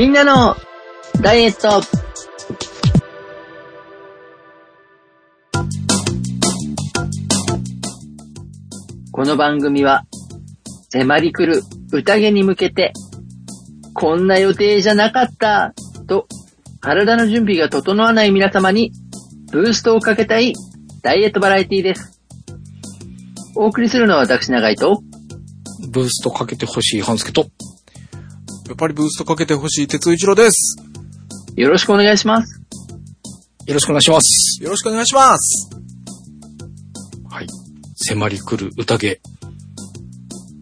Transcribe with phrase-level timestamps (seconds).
[0.00, 0.56] みんなの
[1.20, 1.86] ダイエット。
[9.12, 10.06] この番組は
[10.88, 11.60] 迫り来る
[11.92, 12.94] 宴に向けて
[13.92, 15.74] こんな予定じゃなかった
[16.06, 16.26] と
[16.80, 18.92] 体の準備が整わない皆様に
[19.52, 20.54] ブーストをかけたい
[21.02, 22.22] ダイエットバラエティーです。
[23.54, 25.02] お送りするのは私長井と。
[25.90, 27.48] ブーストかけてほしい半助と、
[28.70, 30.76] やっぱりブーストかけてほしい鉄一郎です。
[31.56, 32.60] よろしくお願いします。
[33.66, 34.62] よろしくお願いします。
[34.62, 35.70] よろしくお願いします。
[37.28, 37.48] はい。
[37.96, 39.20] 迫り来る宴。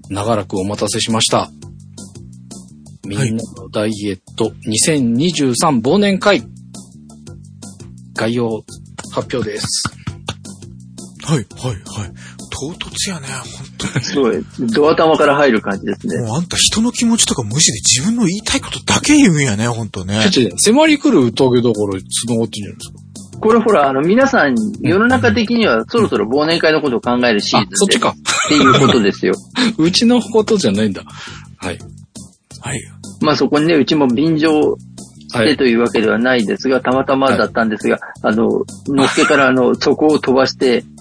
[0.08, 1.50] 長らくお待たせしました。
[3.06, 6.42] みんなのダイエット2023忘年会。
[8.14, 8.64] 概要
[9.12, 9.82] 発表です。
[11.24, 12.37] はい、はい、はい。
[12.60, 14.44] 唐突やね、ほんすごい。
[14.74, 16.08] ドア玉から入る感じですと。
[16.08, 16.18] ね。
[16.26, 20.28] もうあんた人の気持ちとか無視で自分の言いたいことだけ言うんやね、ほんとね。
[20.30, 22.98] ちょっと迫り来る宴だから繋がってんじゃないですか？
[23.40, 28.08] これほら、あの、皆さん、世の中的にはそろそろ忘年会のことを考えるシーズンで、あそっちか。
[28.10, 29.34] っていうことですよ。
[29.78, 31.04] うちのことじゃないんだ。
[31.58, 31.78] はい。
[32.60, 32.80] はい。
[33.20, 34.76] まあそこにね、うちも便乗
[35.32, 35.48] はい。
[35.48, 40.97] でというわけではないですが、たまたまだったんですが、あの、のっけからあの、そこを飛ばして、うん。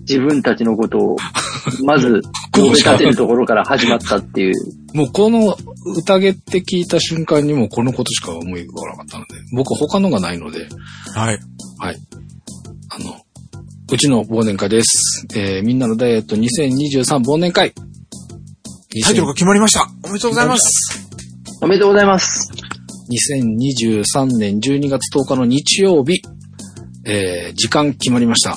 [0.00, 1.16] 自分たちのことを、
[1.84, 2.22] まず、
[2.54, 4.54] 述べ立てるところから始まったっていう。
[4.94, 5.56] もうこの
[5.96, 10.68] 宴って聞いた瞬間にもうこのことしか思い浮かばなかったので、僕他のがないので、
[11.14, 11.38] はい。
[11.78, 11.96] はい。
[12.90, 13.16] あの、
[13.92, 15.26] うちの忘年会です。
[15.34, 17.72] えー、みんなのダイエット2023忘年会。
[19.02, 19.88] タイトルが決まりました。
[20.04, 21.08] おめでとうございます。
[21.60, 22.50] おめでとうございます。
[23.10, 26.22] 2023年12月10日の日曜日、
[27.04, 28.56] えー、時間決まりました。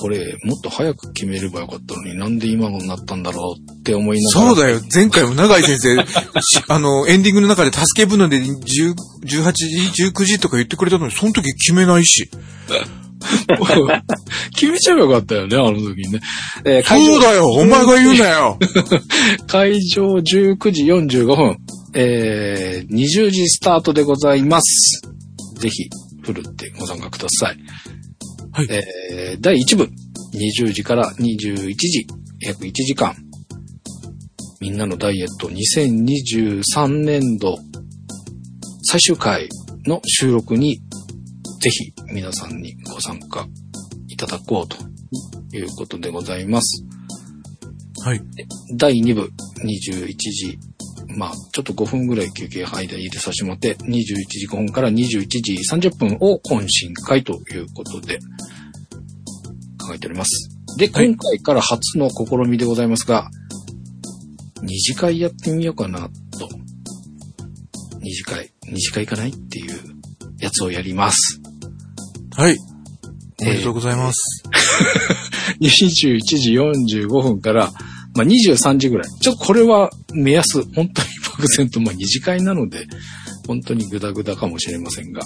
[0.00, 4.54] これ、もっと早く決めればよかったのになんで今のになったんだろうって思いながら。
[4.54, 4.80] そうだよ。
[4.92, 5.96] 前回も長井先生、
[6.40, 8.94] し あの、エンディングの中で助け舟で10
[9.26, 12.30] 18時、19時とか言ってくれたのに、その時決めないし。
[14.56, 16.20] 決めちゃえばよかったよね、あの時にね。
[16.64, 17.46] えーそうだよ。
[17.50, 18.58] お前が言うなよ。
[19.46, 21.58] 会場19時45分、
[21.92, 25.02] えー、20時スタートでございます。
[25.60, 25.90] ぜひ、
[26.22, 27.58] ふるってご参加ください。
[28.52, 32.06] はいえー、第1部、20時から21時、
[32.40, 33.14] 約1時間。
[34.60, 37.56] みんなのダイエット2023年度
[38.82, 39.48] 最終回
[39.86, 40.80] の収録に、
[41.60, 43.46] ぜひ皆さんにご参加
[44.08, 44.76] いただこうと
[45.56, 46.84] いうことでございます。
[48.04, 48.20] はい。
[48.76, 49.30] 第2部、
[49.64, 50.58] 21時、
[51.16, 58.18] まあ、ちょっと5分ぐらい休憩間入れさせてもらって、21時5分から21時30分を懇親会ということで
[59.78, 60.50] 考えております。
[60.78, 63.30] で、はい今回から初の試みでございますが、
[64.62, 66.48] 二次会やってみようかなと。
[68.00, 69.80] 二次会、二次会行かないっていう
[70.38, 71.40] やつをやります。
[72.36, 72.56] はい。
[73.42, 74.42] おめでとうございます。
[75.60, 77.72] 21時45分から、
[78.14, 79.08] まあ、23時ぐらい。
[79.20, 82.86] ちょっとこれは目安、本当に漠然と、まあ、2次会なので、
[83.46, 85.22] 本当にグダグダかもしれませんが、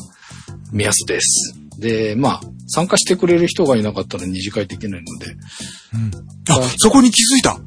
[0.72, 1.54] 目安です。
[1.78, 5.32] で、まあ、参加してくれる人がいなかったら二次会できないので、
[5.94, 6.62] うん。
[6.64, 7.58] あ、そこに気づいた。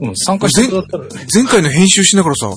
[0.00, 1.26] うん、参加してくださったらね。
[1.32, 2.50] 前回の編集しながらさ、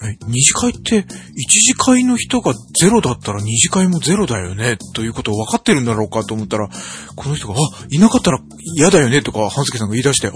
[0.00, 6.68] え、二次会って、一次会の人がゼロだったら二次会もゼロだよね、ということを分かってるんだろうかと思ったら、
[7.16, 7.56] この人が、あ、
[7.90, 8.40] いなかったら
[8.76, 10.32] 嫌だよね、とか、半助さんが言い出して、あ、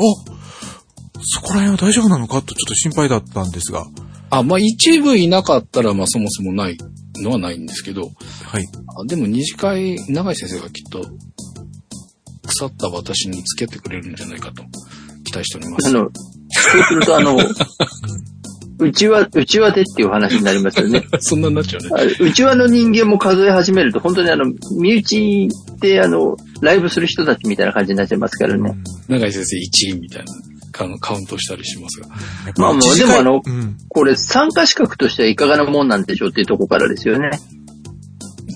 [1.20, 3.86] そこら辺は大丈夫なのかとちょっと心配だったんですが、
[4.30, 6.78] あ、まあ、一部いなかったら、まあ、そもそもない
[7.16, 8.10] のはないんですけど、
[8.44, 8.66] はい。
[8.98, 11.04] あでも二次会、長井先生がきっと、
[12.46, 14.64] 腐った私に付き合ってくれるんじゃないかと
[15.24, 15.88] 期待しております。
[15.88, 16.10] あの、
[16.50, 17.36] そうするとあの、
[18.78, 21.04] うちわ、うちわでっていう話になりますよね。
[21.20, 21.90] そんなになっちゃうね。
[21.94, 24.44] あうちわの人間も数え始めると、本当にあの、
[24.80, 25.48] 身内
[25.80, 28.74] であの、ライブする人たちみたいな感じになっちゃいますからね。
[29.08, 32.08] 長井先生1位みたいなカウンカウントしたりしますが。
[32.56, 33.76] まあもうでもあのうん。
[33.88, 37.30] これ、参加資格としてはいかがなもんなんでしょうっていうところからですよね。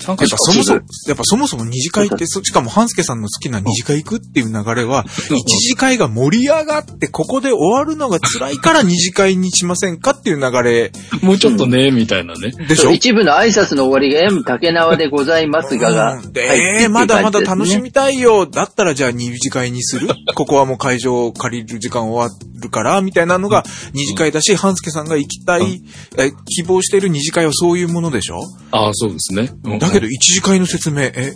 [0.07, 10.93] やっ参加者ぱそもそも、やっぱそもそも二次会って、そしかも半助さんの好きな二次会行くっていう流れは、一次会が盛り上がって、ここで終わるのが辛いから二次会にしませんかっていう流れ。
[11.23, 12.51] もうちょっとね、みたいなね。
[12.69, 12.91] でしょ？
[12.93, 16.15] 一部の挨拶の終わりが M 竹縄でございますがが。
[16.15, 16.33] うん。
[16.33, 18.47] で、入ってっていうまだまだ楽しみたいよ。
[18.47, 20.09] だったらじゃあ二次会にする？
[20.35, 25.83] ここはもう会場を借りる時間終わるから、みたいなのが二次会だし、半助さんが行きたい、
[26.19, 28.41] え希望している二次会はそういうものでしょ？
[28.73, 29.51] ああ、そうですね。
[29.65, 29.79] うん。
[29.79, 31.33] だけど一次会の説明、え、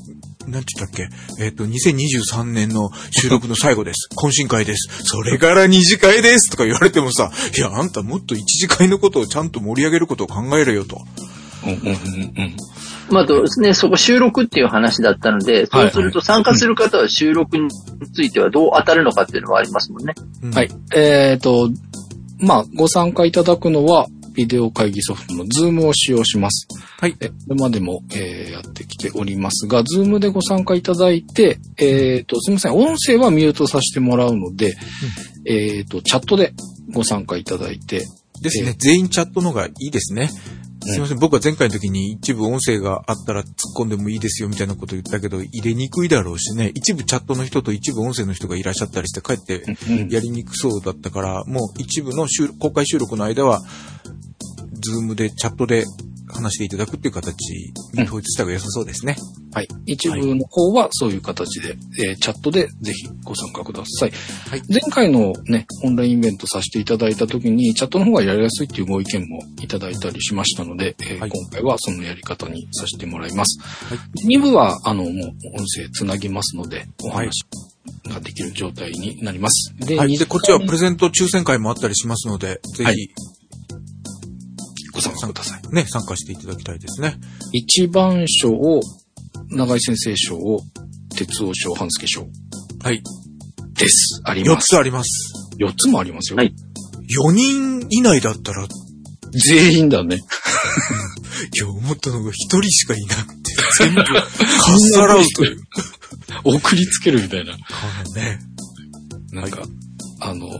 [0.46, 1.08] なんて言ったっけ？
[1.42, 4.08] えっ、と、2023年の収録の最後です。
[4.16, 4.88] 懇親会です。
[5.04, 10.98] それから二次会ですとか言われてもさ、いや、あんたもっと一次会のことをちゃんと盛り上げることを考えろよと。
[11.64, 12.56] うんうんうんうん。
[13.10, 17.68] まあ、ね、そこ収録っていう話だったので、そうすると参加する方は収録に
[18.14, 20.14] ついてはどう当たるのかっていうのはありますもんね。
[20.42, 20.70] うんはい。。
[20.94, 21.70] えっ、と、
[22.38, 26.68] まあ、ご参加いただくのは、ビデオ会議ソフトの Zoom を使用します。
[26.98, 27.16] はい。
[27.20, 34.76] えこれまでも、えーやってきておりますが、Zoom でご参加いただいて、えっ、と、すみません、音声はミュートさせてもらうので、
[35.46, 36.52] えっ、と、チャットで
[36.92, 38.06] ご参加いただいて、
[38.40, 38.74] ですね。
[38.78, 40.30] 全員チャットの方がいいですね。
[40.82, 41.18] すいません。
[41.18, 46.72] 僕は前回の時に一部音声があったら突っ込んでもいいですよみたいなこと言ったけど、入れにくいだろうしね。
[46.74, 53.60] 一部チャットの人と一部音声の人がいらっしゃったりして、かえってうんやりにくそうだったから、もう一部の収公開収録の間は、
[54.80, 55.84] ズームでチャットで
[56.32, 57.36] 話していただくっていう形
[57.94, 59.16] に統一した方が良さそうですね。
[59.52, 59.68] はい。
[59.86, 64.12] 一部の方はそういう形で、えーチャットでぜひご参加ください。
[64.48, 73.60] はい前回のね、オンラインイベントさせていただいた時に、チャットの方がやりやすいっていうご意見もいただいたりしましたので、えーはい今回はそのやり方にさせてもらいます。
[73.86, 73.98] はい
[74.36, 75.32] 2部は、あの、もう音
[75.66, 77.44] 声つなぎますので、お話
[78.08, 79.74] ができる状態になります。
[79.80, 80.08] ではい。
[80.08, 83.08] 二で、こっちはプレゼント抽選会もあったりしますので、ぜはいひ、
[85.08, 85.74] ご参加ください。
[85.74, 87.16] ね、参加していただきたいですね。
[87.52, 88.80] 一番賞を、
[89.48, 90.60] 長井先生賞を、
[91.16, 92.26] 哲夫賞、半助賞
[92.82, 93.02] はい。
[93.74, 94.20] です。
[94.24, 94.66] あり4ます。
[94.66, 95.32] つあります。
[95.58, 96.36] 4つもありますよ。
[96.36, 96.54] はい
[97.10, 98.68] 4人以内だったら、い
[99.32, 100.18] 全員だね。
[101.58, 105.60] や、思ったのが1人しかいなくて、 全部、かっさらうという。
[106.44, 107.56] 送りつけるみたいな。
[108.14, 108.38] ね。
[109.32, 109.62] なんか、
[110.20, 110.50] あのー、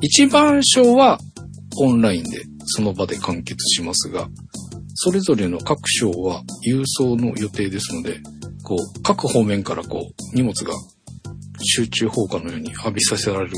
[0.00, 1.20] 一番賞は
[1.76, 2.42] オンラインで
[2.72, 4.28] その場で完結しますが、
[4.94, 8.20] それぞれの各賞は郵送の予定ですので、
[8.62, 10.74] こう、各方面からこう、荷物が
[11.62, 13.56] 集中放火のように浴びさせられる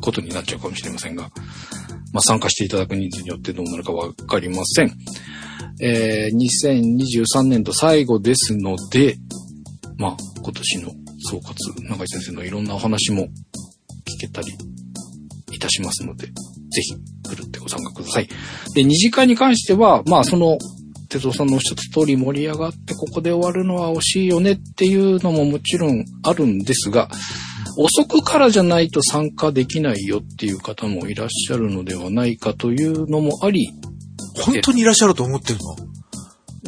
[0.00, 1.30] ことになっちゃうかもしれませんが、
[2.12, 4.92] まあ、参加していただく人数によってどうなるかわかりません。
[5.82, 9.16] えー、2023年度最後ですので、
[9.96, 10.90] まあ、今年の
[11.20, 11.54] 総括、
[11.88, 14.48] 長井先生のいろんなお話も聞けたり
[15.52, 16.28] いたしますので、
[16.70, 16.94] ぜひ、
[17.28, 18.28] ふるってご参加ください。
[18.74, 20.58] で、二次会に関しては、まあ、その、
[21.08, 27.08] 哲夫さんのおっしゃった通り盛り上がって、ここで終わるのは惜しいよねっていうのももちろんあるんですが、
[27.76, 33.70] 遅くからじゃないと参加できないよっていう方もいらっしゃるのではないかというのもあり、
[34.44, 35.89] 本当にいらっしゃると思ってるの？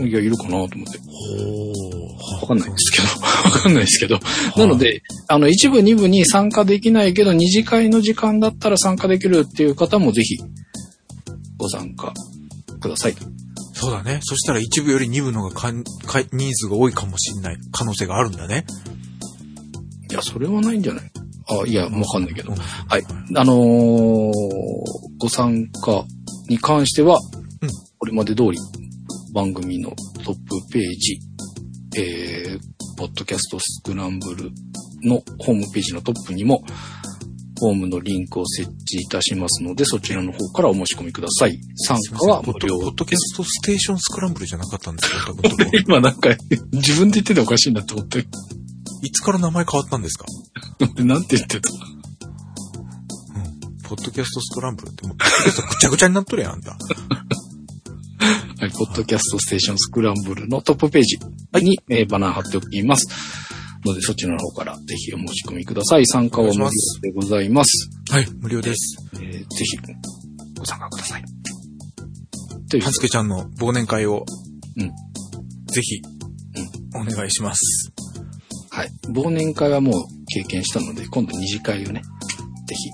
[0.00, 0.98] いや、いるかなと思って。
[0.98, 3.08] ほわかんないですけど。
[3.44, 4.18] わかんないですけど。
[4.56, 10.36] なので、あの、一部、二部に参加できないけど、二次会の時間だったら参加できるっていう方もぜひ、
[11.58, 12.12] ご参加
[12.80, 13.14] ください。
[13.74, 14.20] そうだね。
[14.22, 18.64] そしたら一部より二部の方がかんか人数が多いかもしれない可能性があるんだね。
[20.10, 21.10] いや、それはないんじゃない？
[21.48, 22.52] あ、いや、わかんないけど。
[22.52, 23.02] うんはい。
[23.34, 24.32] あのー
[25.18, 26.04] ご参加
[26.48, 27.16] に関しては、
[27.60, 27.68] うん
[27.98, 28.58] これまで通り
[29.32, 29.90] 番組の
[30.24, 30.40] トップ
[30.72, 31.18] ページ、
[31.96, 32.58] えー、
[32.98, 34.50] ポッドキャストスクランブル
[35.02, 36.62] のホームページのトップにも、
[37.58, 41.58] フォームのリンクを設置いたしますので、そちらの方からお申し込みください。
[41.76, 46.28] 参加は無料ポッドキャストステーションスクランブルじゃなかったんですか多分とこ今なんか、
[46.72, 48.26] 自分で言ってておかしいなと思って。
[49.04, 50.26] いつから名前変わったんですか？
[51.02, 51.70] なんて言ってた？
[53.88, 56.76] ポッドキャストスクランブルってもう、ポッドキャストぐちゃぐちゃになっとるやん、あんた。
[58.72, 61.18] はい、ポッドキャストステーションスクランブルのトップページ
[61.62, 63.06] に、えーバナー貼っておきます。
[63.84, 66.06] ので、そっちの方からぜひお申し込みください。
[66.06, 66.70] 参加は無料
[67.02, 67.90] でございます。
[68.10, 68.96] はい、無料です。
[69.14, 69.76] えーぜひ、
[70.58, 71.24] ご参加ください。
[72.70, 74.24] というはつけちゃんの忘年会を、
[74.76, 74.88] うん
[75.72, 76.00] ぜひ、
[76.94, 77.92] お願いします。
[78.70, 78.90] はい。
[79.08, 79.94] 忘年会はもう
[80.34, 82.02] 経験したので、今度二次会をね、
[82.66, 82.90] ぜひ、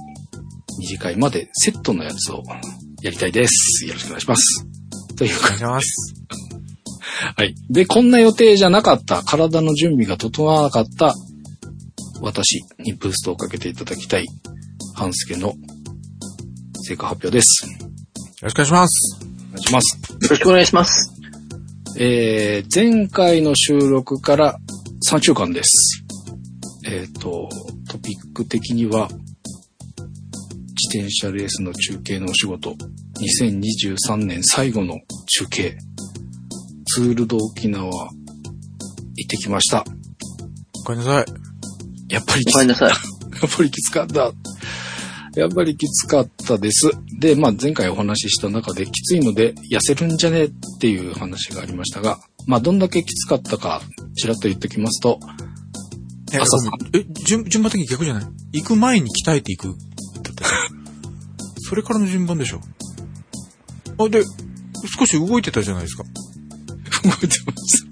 [0.81, 2.43] 二次会までセットのやつを
[3.03, 3.85] やりたいです。
[3.87, 4.68] よろしくお願いします。
[5.19, 6.15] というかお願いします。
[7.37, 7.55] はい。
[7.69, 11.15] で、こんな予定じゃなかった、体の準備が整わなかった、
[12.21, 14.27] 私にブーストをかけていただきたい、
[14.95, 15.55] 半助の
[16.83, 17.67] 成果発表です。
[17.67, 17.79] よ
[18.43, 19.19] ろしくお願いします。
[19.21, 20.13] お願いします。
[20.13, 21.13] よろしくお願いします。
[21.99, 24.59] えー、前回の収録から
[25.11, 26.05] 3週間です。
[26.85, 27.49] えっ、と、
[27.91, 32.77] トピック的には、自転車レースの中継のお仕事、
[33.21, 35.77] 2023年最後の中継、
[36.87, 38.09] ツールド沖縄、行
[39.27, 39.85] ってきました。
[40.81, 42.13] おかえりなさい。
[42.13, 42.89] やっぱりきつおかえりなさい。
[43.43, 44.33] やっぱりきつかった。
[45.37, 46.91] やっぱりきつかったです。
[47.19, 55.19] で、まあ前回お話しした中できついので痩せるんじゃねっていう話がありましたが、まあどんだけきつかったかっちらっと言っときますと、
[56.33, 58.27] え、朝さえ、順、順番的に逆じゃない？
[58.61, 59.69] 行く前に鍛えていく。
[59.69, 59.73] だ
[60.31, 60.45] って。
[61.69, 62.61] それからの順番でしょ。
[63.99, 64.23] あ、で、
[64.99, 66.05] 少し動いてたじゃないですか。
[67.05, 67.87] 動いてます。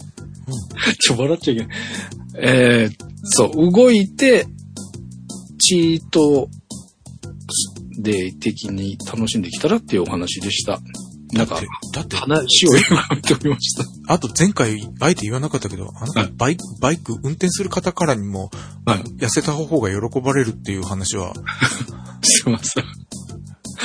[1.01, 1.77] ちょ、笑っちゃいけない。
[2.39, 4.47] えー、そう、動いて、
[5.59, 6.49] チート
[7.99, 10.81] デー的に楽しんできたらっていうお話でした。
[11.33, 11.61] なんか、
[11.93, 13.85] だって、話を今見ておりました。
[14.13, 18.51] あと前回、あえて言わなかったけど、あなたはいバイク、バイク運転する方からにも、
[18.85, 18.99] はい。
[19.19, 21.35] 痩せた方が喜ばれるっていう話は、
[22.23, 22.85] すいません。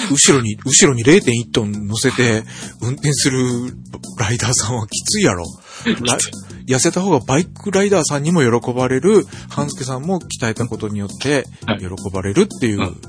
[0.09, 2.43] 後ろに、後ろに0.1トン乗せて
[2.81, 3.39] 運転する
[4.17, 5.45] ライダーさんはきついやろ。
[6.05, 6.17] ら
[6.67, 13.01] 痩せた方がバイクライダーさんにも喜ばれる、半助さんも鍛えたことによってはい喜ばれるっていう、うん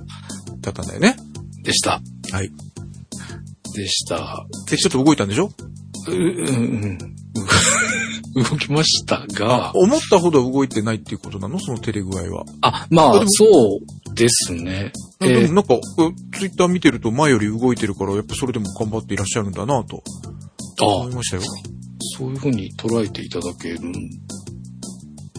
[0.61, 1.17] だったんだよね。
[1.65, 2.01] でした。
[2.31, 2.51] はい。
[3.75, 4.47] でした。
[4.71, 5.51] で、ちょっと動いたんでしょ？
[6.09, 6.21] う、うん、う
[6.91, 6.99] ん。
[8.35, 11.59] 動きましたが、思ったほど動いてないっていうことなの？
[11.59, 12.45] その照れ具合は。
[12.63, 14.93] あ、まあそうですね。
[15.21, 15.79] えーでもなんか、
[16.39, 20.03] ツイッター見てると前より動いてるから、やっぱそれでも頑張っていらっしゃるんだなと
[20.81, 21.43] 思いあましたよ。
[22.19, 23.93] そういうふうに捉えていただけるん、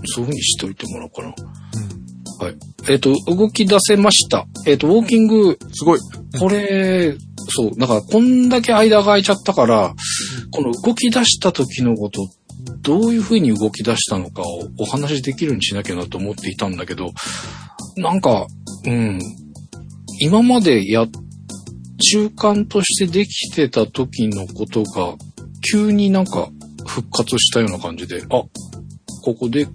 [0.06, 1.28] そういうふうにしておいてもらおうかな。
[1.28, 1.34] うん。
[2.46, 2.56] はい。
[2.90, 4.46] えっ、と、動き出せました。
[4.66, 6.00] えっ、と、ウォーキング、すごい。
[6.40, 7.16] これ、
[7.50, 9.94] そう、だからこんだけ間が空いちゃったから、
[10.52, 12.28] この動き出した時のこと、
[12.82, 17.12] どういう風に動き出したのかをお話しできるようにしなきゃなと思っていたんだけど、
[17.98, 18.48] なんか、
[18.86, 19.20] うん、
[20.20, 21.06] 今までや、
[22.02, 25.16] 習慣としてできてた時のことが、
[25.72, 26.50] 急になんか
[26.86, 29.68] 復活したような感じで、あ、ここで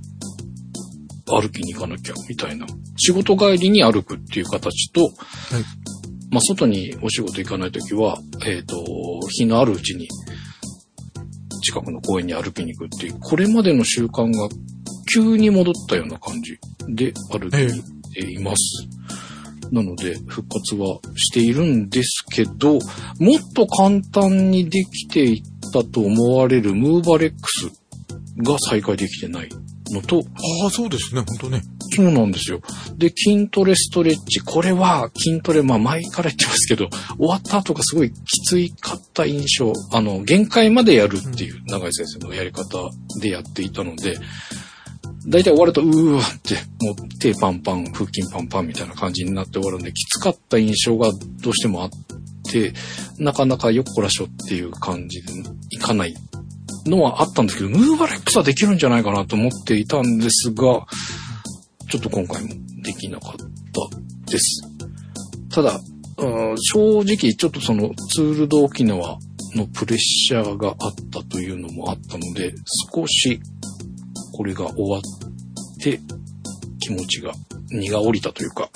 [1.27, 2.67] 歩きに行かなきゃ、みたいな。
[2.97, 5.11] 仕事帰りに歩くっていう形と、
[6.31, 8.85] まあ、外にお仕事行かないときは、えっ、と、
[9.31, 10.09] 日のあるうちに、
[11.69, 14.49] 近くの公園に歩きに行くっていう、これまでの習慣が
[15.13, 16.59] 急に戻ったような感じ
[16.89, 18.89] で歩えいています。
[19.71, 22.81] なので、復活はしているんですけど、もっ
[23.55, 27.71] と簡単にできていったと思われるムーバレックス
[28.43, 29.49] が再開できてない
[29.91, 30.23] のと、
[30.63, 31.63] ああ、そうですね、本当ね。
[31.91, 32.61] そうなんですよ。
[32.97, 34.41] で、筋トレストレッチ。
[34.41, 39.73] これは筋トレ、まあ前から言ってますけど、終わった後がすごいきついかった印象。
[39.93, 42.91] あの、限界までやるっていう長井先生のやり方
[43.21, 44.19] でやっていたので、
[45.27, 46.55] だいたい終わると、うーわって、
[46.85, 51.11] もう手パンパン、腹筋パンパンみたいな感じになって終わるんで、きつかった印象が
[51.43, 51.91] どうしてもあっ
[52.51, 52.73] て、
[53.19, 55.33] なかなかよっこらしょっていう感じで
[55.71, 56.15] いかない
[56.87, 60.87] のはあったんですけど、ムーバレックスはできるんじゃないかなと思っていたんですが、
[61.89, 62.51] ちょっと今回も
[62.83, 64.63] できなかったです。
[65.51, 65.81] ただ、
[66.19, 69.19] うん正直ちょっとそのツールド沖縄
[69.55, 72.53] のプレッシャーがあったというのもあったので、
[72.95, 73.41] 少し
[74.33, 75.03] これが終わっ
[75.81, 76.01] て
[76.81, 77.33] 気持ちが
[77.71, 78.69] 荷が下りたというか、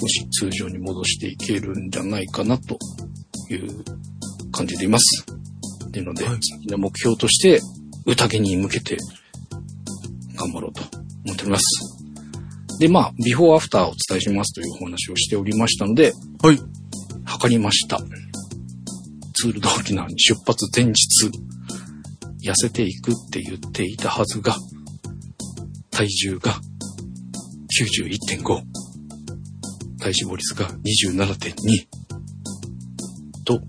[0.00, 2.78] 少し通常に戻していけるんじゃないかなと
[3.50, 3.84] いう
[4.52, 5.24] 感じでいます。
[5.92, 7.60] なので、はい次の目標として、
[8.06, 8.96] 宴に向けて
[10.36, 10.97] 頑張ろうと
[11.28, 12.78] 思っております。
[12.78, 16.58] で、まあ、ビフォーアフターをお伝えしますというお話をしておりましたので、はい。
[17.24, 18.00] 測りました。
[19.34, 20.94] ツールド沖縄に出発前日、
[22.42, 24.56] 痩せていくって言っていたはずが、
[25.90, 26.52] 体重が
[27.80, 28.44] 91.5、
[29.98, 31.54] 体脂肪率が27.2
[33.44, 33.60] と、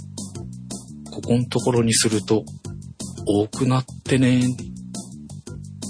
[1.12, 2.44] ここのところにすると
[3.26, 4.42] 多くなってねっ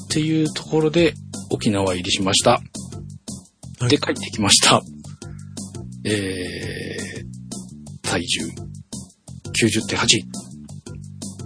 [0.09, 1.13] ていうところで
[1.49, 2.51] 沖縄入りしました。
[2.51, 2.61] はい
[3.87, 4.81] で帰ってきました。
[6.03, 8.41] えー、体重
[9.59, 9.97] 90.8、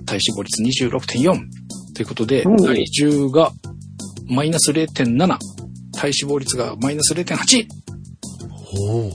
[0.06, 3.52] 体脂肪率26.4ということで、体重が
[4.28, 7.68] マイナス0.7、体脂肪率がマイナス0.8。
[8.76, 9.12] おお。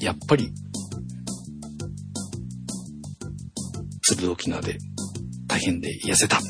[0.00, 0.52] やっぱり、
[4.02, 4.76] 鶴沖縄で
[5.46, 6.40] 大変で痩せたっ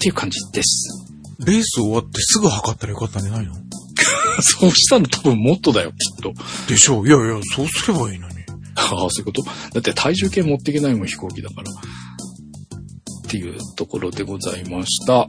[0.00, 0.97] ていう感じです。
[1.38, 3.54] レース終わってすぐ測ったらよかったんじゃないの？
[4.40, 6.32] そうしたら多分もっとだよ、きっと。
[6.68, 7.08] でしょう。
[7.08, 8.34] いやいや、そうすればいいのに。
[8.76, 9.42] ああ、そういうこと？
[9.42, 11.70] だって体重計持っていけないもん、飛行機だから。
[11.70, 15.28] っていうところでございました。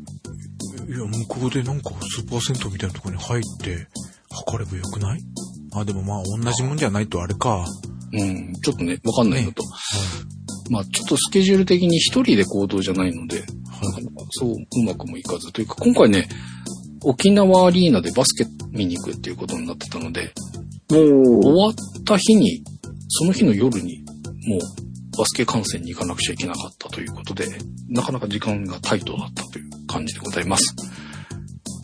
[0.88, 3.88] いや、向こうでなんかスーパー銭湯みたいなところに入って
[4.30, 5.20] 測ればよくない？
[5.74, 7.66] あ、でもまあ同じもんじゃないとあれか。
[8.12, 9.64] うん、ちょっとね、わかんないのと。
[10.72, 13.44] まあ、ちょっとスケジュール的に一人で行動じゃないので、
[14.32, 16.28] そううまくもいかずというか、今回ね、
[17.04, 20.34] 沖縄アリーナでバスケ見に行くっていうことになってたので、
[20.90, 21.74] 終もう、わっ
[22.06, 22.64] た日に、
[23.08, 24.04] その日の夜に、
[24.48, 24.60] もう、
[25.18, 27.48] バスケ観戦に行かなくちゃいけなかったということで、
[27.90, 30.76] なかなか時間がタイトだったという感じでございます。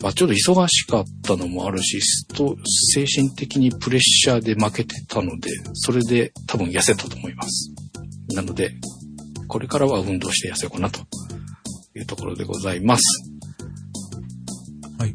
[0.02, 2.56] まあ、ちょっと忙しかったのもあるし、スト
[2.94, 7.72] 精神的にプレッシャーで負けてたので、それで多分痩せたと思います。
[8.34, 8.72] なので、
[9.48, 11.00] これからは運動して痩せようかなと
[11.96, 13.02] いうところでございます。
[14.98, 15.14] はい。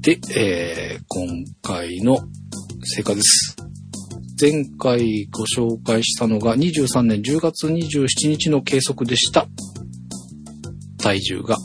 [0.00, 2.18] で、えー、今回の
[2.82, 3.56] 成果です。
[4.40, 9.46] 前回ご紹介したのが23年10月27日の計測でした。
[10.98, 11.56] 体重が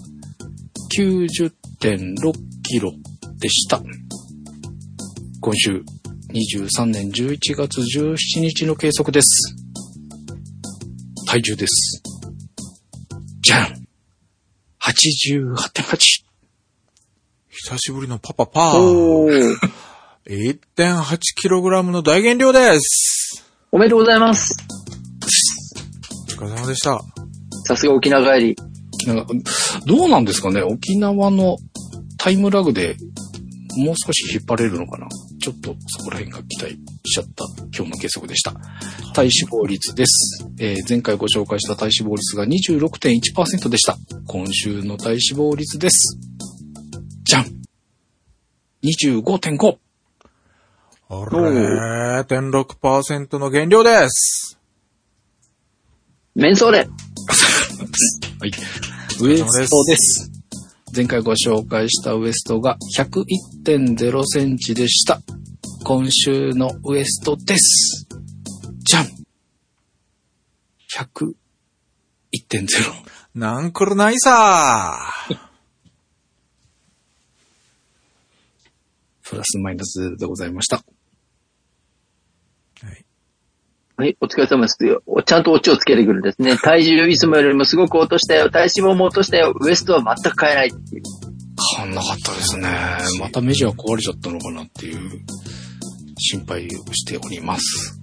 [0.97, 2.91] 90.6キロ
[3.37, 3.81] でした。
[5.41, 5.83] 今週
[6.33, 9.55] 23年11月17日の計測です。
[11.27, 12.01] 体重です。
[13.41, 13.74] じゃん
[14.85, 15.97] !88.8!
[17.49, 18.77] 久しぶりのパパパー。
[18.77, 19.55] おー。
[20.27, 23.43] 1.8kg の大減量です。
[23.71, 24.55] おめでとうございます。
[26.29, 27.01] お疲れ様でした。
[27.65, 28.55] さすが沖縄帰り。
[29.07, 29.33] なんか
[29.87, 30.61] どうなんですかね？
[30.61, 31.57] 沖縄の
[32.17, 32.95] タイムラグで
[33.77, 35.07] もう少し引っ張れるのかな？
[35.45, 36.73] ちょっとそこら辺が期待
[37.05, 38.51] しちゃった今日の計測でした。
[39.13, 40.43] 体脂肪率です。
[40.59, 43.95] えー前回ご紹介した体脂肪率が26.1%でした。
[44.25, 46.17] 今週の体脂肪率です。
[47.25, 47.45] じゃん
[48.83, 49.77] !25.5!
[51.11, 54.57] 0.6%の減量です。
[56.33, 56.87] メンソーレ。
[58.39, 58.51] はい。
[59.21, 60.34] ウエストです。
[60.95, 65.19] 前回ご紹介したウエストが101.0センチでした。
[65.83, 68.07] 今週のウエストです。
[68.79, 69.07] じゃん
[70.87, 71.35] !101.0。
[73.33, 74.97] なんくるないさ
[79.21, 80.77] プラスマイナスでございました。
[80.77, 80.81] は
[82.93, 83.05] い。
[83.97, 86.57] はい、お疲れ様ですちゃんとオチをつけてくるんですね。
[86.57, 88.49] 体重いつもよりもすごく落としたよ。
[88.49, 89.53] 体脂肪も落としたよ。
[89.57, 91.03] ウエストは全く変えないっていう。
[91.77, 92.67] 変わんなかったですね。
[93.21, 95.21] またメジャー壊れちゃったのかなっていう
[96.17, 97.97] 心配をしております。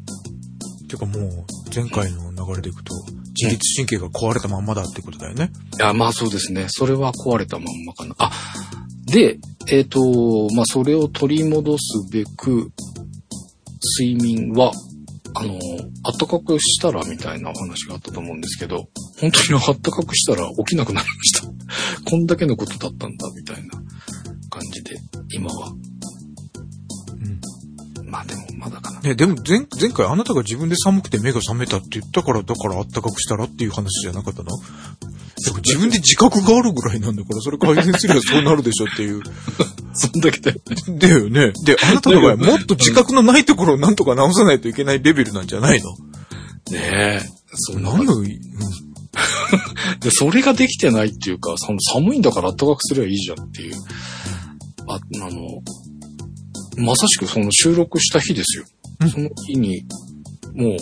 [0.89, 1.31] てかもう、
[1.75, 2.95] 前回の流れでいくと、
[3.39, 5.51] 自律神経が壊れたまんまだってことだよね。
[5.79, 6.69] いや、まあそうですね。
[6.69, 8.15] それは壊れたまんまかな。
[8.19, 8.31] あ、
[9.05, 12.73] で、えっ、と、まあそれを取り戻すべく、
[14.01, 14.73] 睡眠は、
[15.35, 15.59] あの、
[16.19, 18.89] 暖かくしたらみたいなお話があったと思うんですけど、
[19.21, 21.47] 本当に暖かくしたら起きなくなりました。
[22.09, 23.71] こんだけのことだったんだ、みたいな
[24.51, 24.97] 感じで、
[25.31, 25.73] 今は。
[28.05, 29.01] まあでも、まだかな。
[29.01, 34.51] ね、でも前、前回あなたが自分で寒くて目が覚めたって言ったから、だからあったかくしたらっていう話じゃなかったの？
[35.45, 39.23] でも自分で自覚があるぐらいなんだから、それ改善すればそうなるでしょっていう。
[39.95, 40.99] そんだけだよね。
[40.99, 41.53] だよね。
[41.65, 45.91] で、あなたの場合、もっと自覚のないところをなんとか直さないといけないレベルなんじゃないの？
[46.71, 47.21] ねえ。
[47.55, 48.27] そんな何を、うん
[50.01, 53.75] で、それができてないっていうか、その寒いんだから暖かくすればいいじゃんっていう。
[54.89, 54.99] あ、あ
[55.31, 55.41] の、
[56.77, 58.65] まさしくその収録した日ですよ。
[59.01, 59.85] うんその日に、
[60.55, 60.77] もう、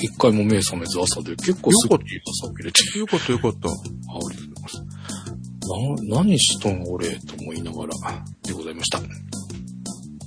[0.00, 2.02] 一回も目覚めず朝で、結構すぐに
[2.42, 3.68] 朝起きれて、よかったよかった。
[3.68, 3.90] あありがと
[4.26, 6.08] うございます。
[6.10, 9.00] な、何しとん俺と思いながら、でございました。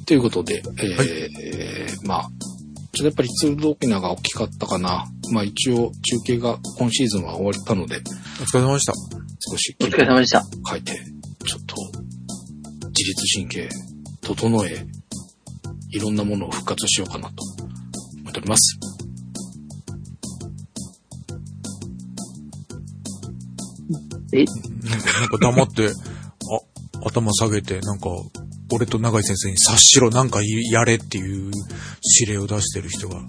[0.06, 1.08] ということで、えーはい
[1.42, 5.06] えーまあ、ちょっとやっぱりツールド沖縄が大きかったかな。
[5.32, 8.02] まあ一応中継が今シーズンは終わったので、
[8.42, 8.94] お疲れ様でした。
[9.50, 10.44] 少しお疲れ様でした。
[10.70, 10.94] 書いて、
[11.46, 11.76] ちょっと、
[12.90, 13.70] 自律神経、
[14.22, 14.86] 整え、
[15.92, 17.44] いろんなものを復活しようかなと
[18.22, 18.80] 思っております。
[24.34, 24.46] え？
[24.46, 25.92] なんか、黙って、あ、
[27.08, 28.08] 頭下げて、なんか、
[28.74, 30.40] 俺と永井先生に察しろ、なんか
[30.72, 31.52] やれっていう
[32.22, 33.22] 指令を出してる人が。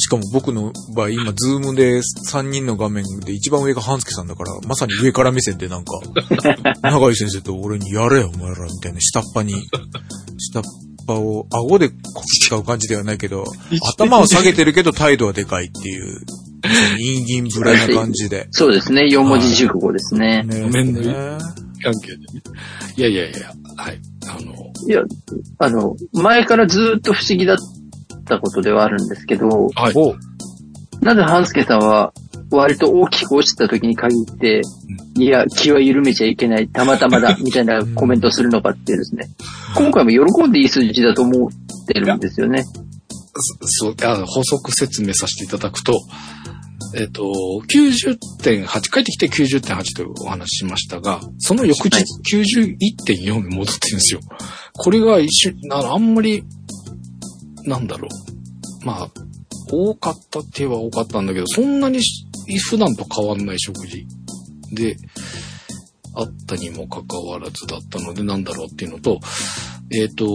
[0.00, 6.00] しかも僕の場合、今、ズームで3人の画面で一番上が半助さんだから、まさに上から目線でなんか、
[6.82, 9.54] 永井先生と俺にやれよ、お前ら、みたいな、下っ端に、
[10.38, 10.62] 下っ
[11.08, 11.90] 端を、顎で
[12.46, 13.44] 使う感じではないけど、
[13.96, 16.20] 頭を下げてるけど態度はでかいっていう、
[16.62, 18.48] 陰銀無礼な感じで。
[18.52, 19.08] そうですね。
[19.10, 20.42] 4文字熟語ですね。
[20.44, 21.12] ねごめんねね
[21.82, 22.42] 関係でね。
[22.96, 24.00] いやいやいや、はい。
[24.26, 24.52] あの、
[24.86, 25.02] いや、
[25.58, 27.56] あの、前からずっと不思議だっ
[28.24, 29.94] たことではあるんですけど、はい。
[31.02, 32.12] おなぜ半助さんは
[32.50, 34.62] 割と大きく落ちた時に限って、
[35.18, 39.28] いや、気は緩めちゃいけない、たまたまだ、みたいなコメントをするのかってですね。
[39.76, 41.50] 今回も喜んでいい数字だと思っ
[41.86, 42.64] てるんですよね。
[43.62, 45.92] そそう、あの補足説明させていただくと、
[46.96, 47.22] えっ、と、
[47.70, 52.02] 90.8、帰ってきて90.8というお話ししましたが、その翌日
[52.34, 54.20] 91.4に戻ってるんですよ。
[54.72, 56.42] これが一瞬、あんまり、
[57.64, 58.08] なんだろ
[58.82, 58.86] う。
[58.86, 59.10] まあ、
[59.70, 62.00] 多かったって言えば多かったんだけど、そんなに
[62.70, 64.06] 普段と変わんない食事
[64.72, 64.96] で、
[66.14, 69.20] あったにもかかわらずだったので、なんだろうっていうのと、
[69.92, 70.26] えっ、と、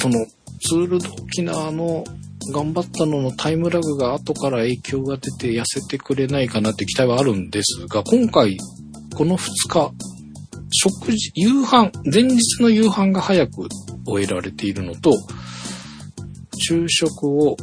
[0.00, 0.26] その、
[0.60, 2.02] ツールド沖縄の
[2.52, 8.56] 頑張ったののタイムラグが後から影響が出て痩せてくれないかなって期待はあるんですが、今回、
[9.14, 9.92] この2日、
[10.70, 13.68] 食事、夕飯、前日の夕飯が早く
[14.06, 15.12] 終えられているのと、
[16.58, 17.56] 昼食を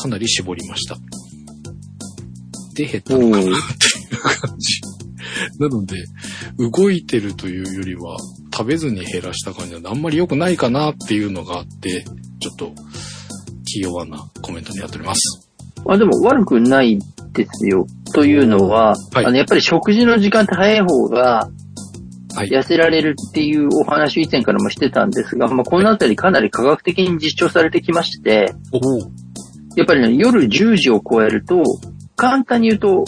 [0.00, 0.96] かなり絞りました。
[2.74, 4.80] で、減ったのかなっていう感じ。
[5.58, 5.96] なので、
[6.58, 8.16] 動いてるというよりは、
[8.52, 12.04] 食べずに減らした感じなんで、あんまり良くないかなっていうのがあって、
[12.40, 12.72] ちょっと、
[13.66, 15.50] 気弱なコメントになっております。
[15.86, 16.98] あでも悪くない
[17.32, 17.86] ですよ。
[18.14, 21.50] というのは、はいあの、やっぱり食事の時間って早い方が
[22.34, 22.48] はい。
[22.48, 28.54] 痩せられるっていうお話を以前からもしてたんですが、まあ、このあたりかなり科学的に実証されてきまして、
[29.76, 31.62] やっぱりね、夜10時を超えると、
[32.16, 33.04] 簡単に言うと、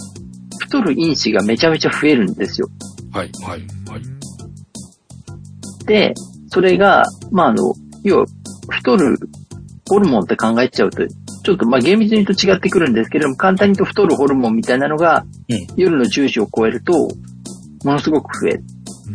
[0.58, 2.68] 太る因子がめちゃめちゃ増えるんですよ。
[3.12, 4.02] はい、はい、はい。
[5.86, 6.14] で、
[6.48, 8.26] それが、まあ、あの、要は、
[8.70, 9.18] 太る
[9.88, 16.92] ホルモンって考えちゃうと、ちょっとまあ厳密に言うと違ってくるんですけれども、簡単に言うと太るホルモンみたいなのが、うん夜の10時を超えると、
[17.84, 18.64] ものすごく増える。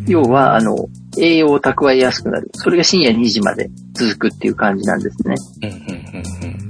[0.08, 0.76] 要は、あの、
[1.18, 2.50] 栄養を蓄えやすくなる。
[2.54, 5.36] それが深夜2時まで続くっていう感じなんですね。
[5.64, 6.67] うん、うん、うん、うん。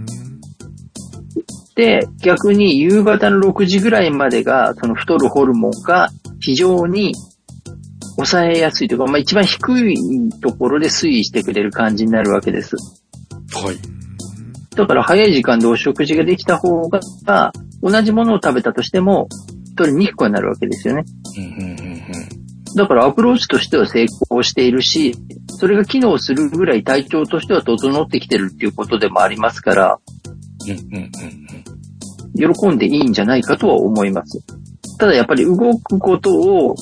[1.78, 6.10] で、逆に夕方の6時ぐらいまでが、その太るホルモンが
[6.40, 7.14] 非常に
[8.16, 9.96] 抑えやすいというか、まあ一番低い
[10.42, 12.76] ところで推移してくれる感じになるわけです。
[13.54, 13.78] はい。
[14.76, 19.28] だから早い時間でお食事ができた方が、同じものを食べたとしても、
[19.76, 21.04] 太りにくくなるわけですよね。
[21.38, 22.76] うん、うん、うん、うん。
[22.76, 25.14] だからアプローチとしては成功しているし、
[25.60, 30.00] それが機能するぐらい体調としては整ってきてるっていうことでもありますから、
[30.66, 31.47] うん、うん。
[32.38, 34.40] 喜んでいいんじゃないかとは思います。
[35.00, 36.76] ただやっぱり動くことを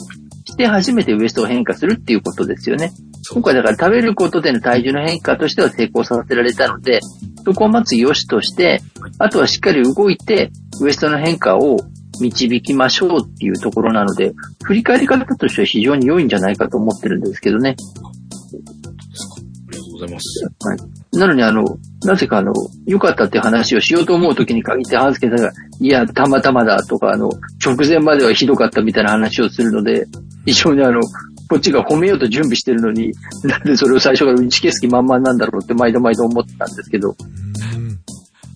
[0.45, 2.91] して初めてウエストが変化するっていうことですよね。
[3.31, 6.99] 今回だから食べることでの体重の変化としては成功させられたので、
[7.43, 8.81] そこをまず良しとして、
[9.19, 11.77] あとはしっかり動いてウエストの変化を
[12.21, 17.75] 導きましょうっていうところなので、振り返り方としては非常に良いんじゃないかと思ってるんですけどね。
[17.77, 20.94] ありがとうございます。
[21.17, 22.54] なのにあの、なぜかあの、
[22.86, 27.30] 良かったって話をしようと思うときに限って、ハンスケさんが、いや、たまたまだとか、あの、
[27.63, 30.06] 直前まではひどかったみたいな話をするので、
[30.45, 31.01] 非常にあの、
[31.47, 37.99] こっちが褒めようと準備してるのに、なんでそれを最初から打ち消す気満々なんだろうって毎度毎度思ってたんですけど、うん。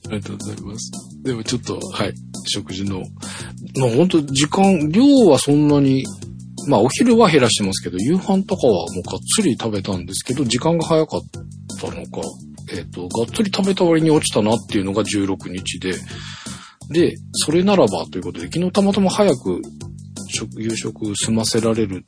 [0.07, 0.91] ありがとうございます。
[1.23, 2.13] でもちょっと、はい、
[2.47, 3.01] 食事の、
[3.77, 6.03] まあ本当時間、量はそんなに、
[6.67, 11.21] まあお昼は減らしてますけど、夕飯とかはもうがっつり食べたんですけど、時間が早かっ
[11.79, 12.21] たのか、
[12.73, 15.93] えっ、と、がっつり食べた割に落ちたなっていうのが16日で、
[16.89, 19.61] で、それならばということで、昨日たまたま早く
[20.29, 22.05] 食夕食済ませられる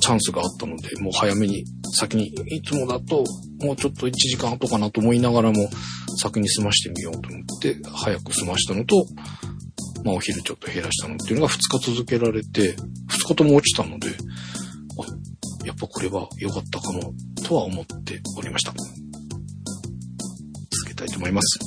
[0.00, 3.24] チャンスがあったので、もう早めに、先に、いつもだと、
[3.62, 5.68] もうちょっと1時間後かなと思いながらも、
[6.16, 9.06] 先に済ましてみようと思って、早く済ましたのと、
[10.04, 12.74] まあお昼ちょっと減らしたのっていうのが2日続けられて、
[13.08, 17.12] 2日とも落ちたので、あ、やっぱこれは良かったかも、
[17.44, 18.72] とは思っておりました。
[21.00, 21.58] たいと思います。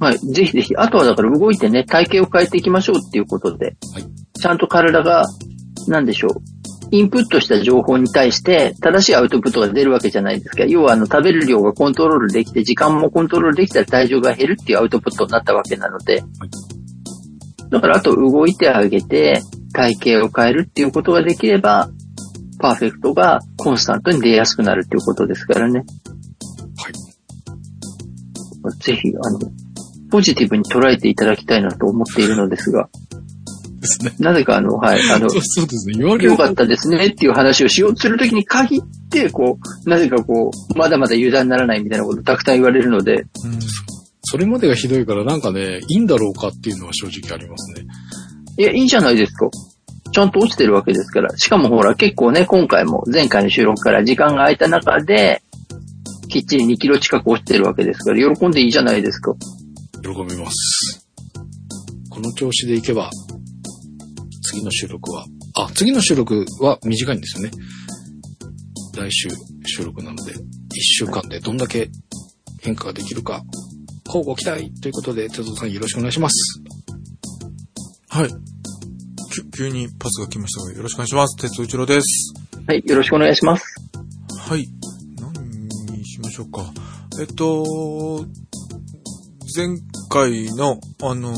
[0.00, 4.04] はい、ぜひぜひ、あとはだから動いてね、体型を変えていきましょうっていうことで、はい。
[4.38, 5.24] ちゃんと体が、
[5.88, 6.30] なんでしょう、
[6.90, 10.64] インプットした情報に対して正しいアウトプットが出るわけじゃないですか。
[10.64, 16.22] 要はあの食べる量がコントロールできて、時間もコントロールできたら体重が減るっていうアウトプットになったわけなので、
[17.70, 19.42] だからあと動いてあげて、
[19.72, 21.90] 体型を変えるっていうことができれば、
[22.58, 25.84] パーフェクトがコンスタントに出やすくなるっていうことですからね。
[28.70, 28.78] はい。
[28.78, 29.38] ぜひ、あの、
[30.10, 32.88] ポジティブに捉えていただきたいなと思っているのですが、
[33.80, 34.12] ですね。
[34.18, 35.94] なぜかあの、はい、あの そ、うですね。
[35.96, 43.26] 言われる良かったですねっていう話をしようとするときに限って、こう、なぜかこう、まだまだ油断ならないみたいなことたくさん言われるので、
[44.22, 47.86] それまでがひどいからなんかね、いいんだろうかっていうのは正直ありますね。
[48.58, 49.48] いや、いいじゃないですか。
[50.12, 51.36] ちゃんと落ちてるわけですから。
[51.36, 55.42] しかもほら、結構ね、今回も前回の収録から時間が空いた中で、
[56.30, 59.34] きっちり2キロ近く落ちてるわけですから、喜んでいいじゃないですか。
[60.02, 61.06] 喜びます。
[62.08, 63.10] この調子でいけば、
[64.42, 67.50] 次の収録は、あ、次の収録は短いんですよね。
[68.96, 69.28] 来週
[69.66, 70.38] 収録なので、1
[70.80, 71.90] 週間でどんだけ
[72.60, 73.42] 変化ができるか、
[74.06, 76.62] 交互期待ということで、哲夫さんよろしくお願いします。
[78.08, 78.30] はい。
[79.56, 81.36] 急にパスが来ましたが、よろしくお願いします。
[81.36, 82.34] 鉄尾一郎です。
[82.66, 83.64] はい、よろしくお願いします。
[84.38, 84.79] はい。
[86.40, 86.72] しょうか。
[87.20, 88.26] えっと、
[89.54, 89.66] 前
[90.08, 91.34] 回の、あの、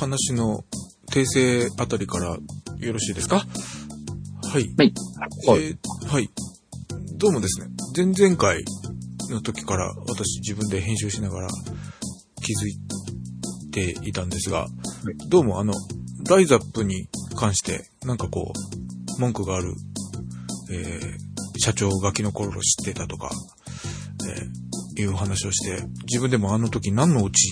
[0.00, 0.64] 話の
[1.12, 2.36] 訂正あたりから
[2.78, 3.46] よろしいですか？
[4.42, 4.74] はい。
[4.76, 4.94] はい。
[5.46, 6.28] はいえーはい。
[7.16, 8.64] どうもですね、前々回
[9.30, 11.48] の時から私自分で編集しながら
[12.42, 14.66] 気づいていたんですが、
[15.28, 15.74] どうもあの、
[16.28, 18.52] ライザップに関してなんかこ
[19.16, 19.72] う、文句がある、
[20.72, 21.31] えー
[21.62, 23.30] 社長ガキの頃知ってたとか、
[24.26, 24.62] えー
[24.94, 27.50] いう話をして、自分でもあの時何のうち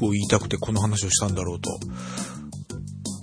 [0.00, 1.70] を言いたくてこの話をしたんだろうと、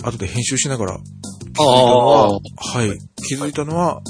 [0.04, 2.40] 後で編集しながらああ、は
[2.84, 2.98] い。
[3.28, 4.02] 気づいたのは、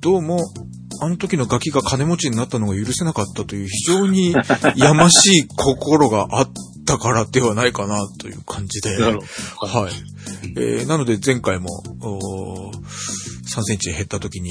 [0.00, 0.40] どうも、
[1.02, 4.32] あの時のガキが金持ちになったのが許せなかったという非常に
[4.76, 6.50] やましい心があっ
[6.86, 8.96] たからではないかなという感じで。
[8.96, 9.92] はい。
[10.56, 11.68] えーなので前回も、
[12.00, 12.80] おー
[13.50, 14.50] 3センチ減った時に、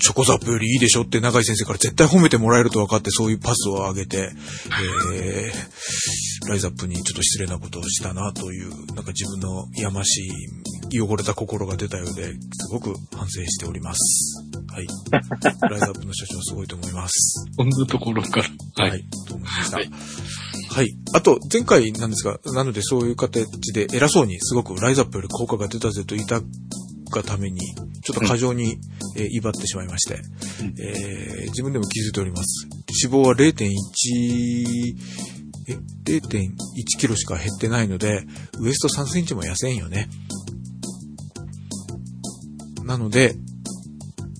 [0.00, 4.30] チョコザップよりいいでしょって長井先生から絶対褒めてもらえると分かってそういうパスを上げて、
[5.14, 10.26] えー、ライザップにちょっと失礼なことをしたなという、なんか自分のやまし
[10.92, 14.44] い、汚れた心が出たようで、すごく反省しております。
[14.72, 14.86] はい。
[15.70, 17.44] ライザップの社長すごいと思います。
[17.56, 18.42] こんなところか
[18.76, 18.84] ら。
[18.84, 18.90] は。
[18.90, 19.04] はいい。
[19.26, 19.78] と思いました。
[19.78, 19.84] は
[20.68, 20.96] はいい。
[21.14, 26.42] あと、前回なんですが、なのでそういう形で偉そうにすごくライズアップより効果が出たぜと言った
[27.10, 27.60] がために、
[28.02, 28.78] ちょっと過剰に、
[29.16, 30.14] えー威張ってしまいまして、
[30.60, 32.68] うんえー自分でも気づいております。
[33.08, 33.66] 脂肪は0.1、
[35.68, 35.72] え、
[36.04, 36.54] 0.1
[36.98, 38.26] キロしか減ってないので、
[38.60, 40.08] ウエスト3センチも痩せんよね。
[42.84, 43.34] なので、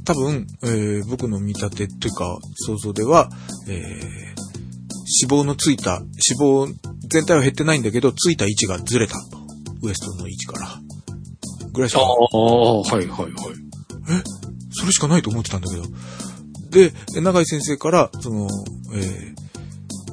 [0.04, 3.28] 多分、えー僕の見立てというか想像では、
[3.68, 4.26] えー
[5.28, 6.00] 脂肪のついた、
[6.38, 6.74] 脂肪
[7.08, 9.38] 全体は減ってないんだけど、ついた位置がずれたと。
[9.82, 10.80] ウエストの位置から。
[11.76, 13.32] ぐらいしか、ああ、はいはいはい。
[14.70, 15.84] それしかないと思ってたんだけど。
[16.70, 18.48] で、長井先生から、その、
[18.94, 19.46] えー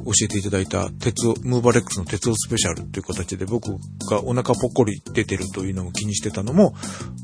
[0.06, 3.72] 教えていただいた鉄を、ムーバレックスの鉄をスペシャルという形で僕
[4.10, 6.76] がお腹ぽっこり出てるというのを気にしてたのも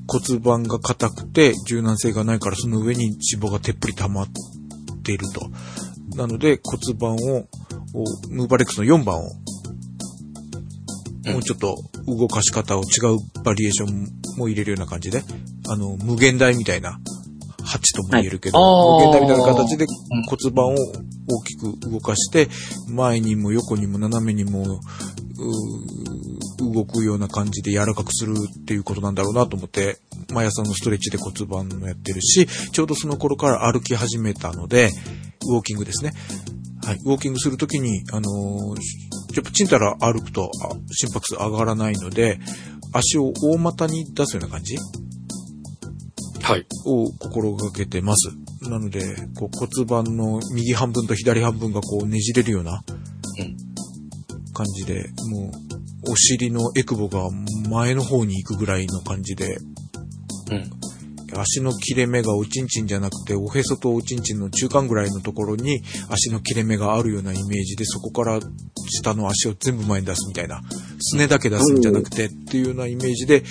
[0.07, 4.27] 骨盤が硬くて柔軟性がないからその上に脂肪がてっぷり溜まっ
[5.03, 5.49] ていると。
[6.15, 7.47] なので骨盤を、
[7.93, 9.21] おムーバレックスの4番を
[11.25, 11.75] うんもうちょっと
[12.07, 15.23] 動かし方を違うバリエーションも入れるような感じで、
[15.67, 16.99] あの、無限大みたいな、
[17.63, 19.85] 8とも言えるけど、はい無限大みたいな形で
[20.27, 22.47] 骨盤を大きく動かして、
[22.87, 24.79] 前にも横にも斜めにも、
[26.73, 29.99] 動くような感じで柔らかくするっていうことなんだろうなと思って、
[30.31, 34.89] 毎朝のストレッチで骨盤もやってるし、ちょうどその頃から歩き始めたので、
[35.47, 36.11] ウォーキングですね。
[36.83, 36.97] はい。
[37.05, 38.79] ウォーキングするときに、あのー
[39.35, 42.39] やっぱちんたら歩くとあ心拍数上がらないので、
[42.93, 44.77] 足を大股に出すような感じ？
[46.41, 46.65] はい。
[46.85, 48.31] を心がけてます。
[48.69, 52.83] なので、こう骨盤の右半分と左半分がこうねじれるような
[53.39, 53.57] うん
[54.53, 55.51] 感じで、も
[56.07, 57.29] うお尻のエクボが
[57.69, 59.57] 前の方に行くぐらいの感じで、
[60.51, 60.78] うん。
[61.33, 68.39] 足の切れ目がおちんちんじゃなくて、おへそとおちんちんの中間ぐらいのところに足の切れ目があるようなイメージで、そこから
[68.89, 70.61] 下の足を全部前に出すみたいな、
[70.99, 73.43] すねだけ出すんじゃなくてっていうようなイメージで、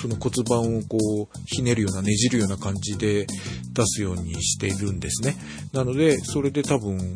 [0.00, 0.98] その骨盤をこ
[1.32, 3.26] う、ひねるような、ねじるような感じで
[3.72, 5.36] 出すようにしているんですね。
[5.72, 7.14] なので、それで多分、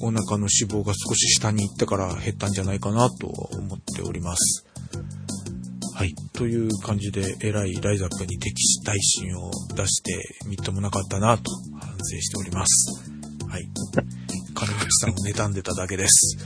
[0.00, 4.65] お腹の脂肪が少し下に行ったから減ったんじゃないかなと思っております。
[5.96, 6.14] はい。
[6.34, 10.12] という感じで、偉いライザップに敵視大心を出して
[10.46, 13.02] みっともなかったなと反省しております。
[13.48, 13.66] はい。
[14.54, 16.36] 金持ちさんを妬んでただけです。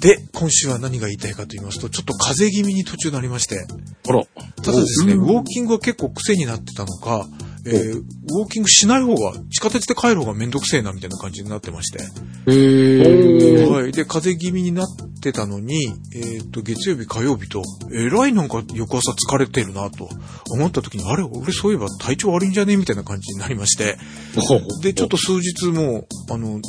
[0.00, 3.68] で、今週は何が言いたいかと言いますと、ちょっと風邪気味に途中なりまして、
[4.08, 4.24] あら。
[4.64, 7.24] ただですね、うんウォーキングは結構癖になってたのか、
[7.66, 12.02] えーウォーキングしない方が、地下鉄で帰る方がめんどくせえなみたいな感じになってまして。
[12.02, 13.70] へー。
[13.70, 13.92] はい。
[13.92, 14.86] で、風邪気味になっ
[15.22, 20.08] てたのに、えっ、と、月曜日、火曜日と、えらいなんか翌朝疲れてるなと
[20.50, 23.96] 思った時に、あれ俺そういえば体調悪いんじゃねみたいな感じになりまして。
[24.82, 26.60] で、ちょっと数日もう、あの、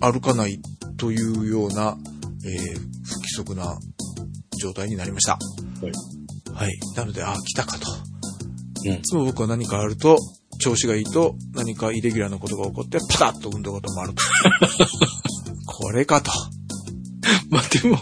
[0.00, 0.60] 歩かない
[0.96, 1.96] というような、
[2.44, 3.76] えー不規則な
[4.60, 5.38] 状態になりました。
[5.88, 5.90] い
[6.54, 6.78] はい。
[6.94, 8.09] なので、あ、来たかと。
[8.84, 10.18] うんいつも僕は何かあると、
[10.58, 14.22] 調子がいいと何かイレギュラーなことが起こって、パタッと運動が止まると。
[15.66, 16.30] これかと。
[17.50, 17.98] まあでも、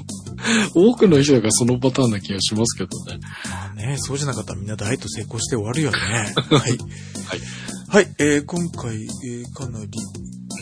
[0.75, 3.19] 多くの人がそのパターンな気がしますけどね。
[3.49, 5.99] まあね、そうじゃなかったらみんなダイエット成功して終わるよね。
[6.35, 6.61] はい。
[6.61, 6.79] はい。
[7.89, 9.89] はい、えー、今回、えー、かなり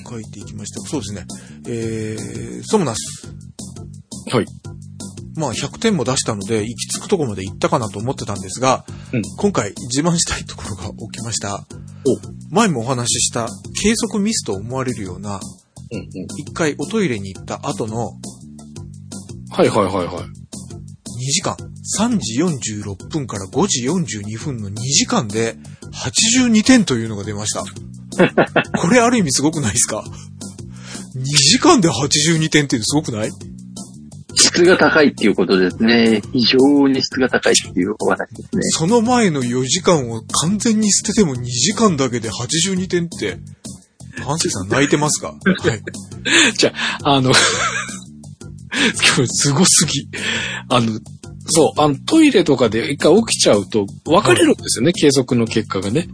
[0.08, 0.80] 書いていきました。
[0.88, 1.26] そうですね。
[1.68, 3.28] えー、ソムナス。
[4.30, 4.46] はい。
[5.36, 11.66] まあ100点も出したので、行き着くとこまで行ったかなと思ってたんですが、うん今回自慢したいところが起きました。
[12.50, 13.48] お前もお話しした
[13.82, 15.40] 計測ミスと思われるような、
[15.90, 16.08] うんうん。
[16.38, 18.12] 一回おトイレに行った後の、
[19.50, 20.24] はいはいはいはい。
[21.32, 21.56] 時間。
[21.98, 25.56] 3時46分から5時42分の2時間で
[25.92, 27.64] 82点というのが出ました。
[28.80, 30.04] これある意味すごくないですか
[31.16, 33.30] ?2 時間で82点ってすごくない？
[34.56, 36.22] 質が高いっていうことですね。
[36.32, 38.62] 非常に質が高いっていうお話ですね。
[38.70, 43.38] その前の4時間を完全に捨てても2時間だけで82点って、
[44.24, 45.28] ハンセさん泣いてますか？
[45.44, 45.82] はい。
[46.56, 50.08] じゃあ、あの、今日すごすぎ。
[50.68, 50.98] あの、
[51.48, 56.08] そう、あの、トイレとかで一回起きちゃうと分かれるんですよね、計測の結果がね。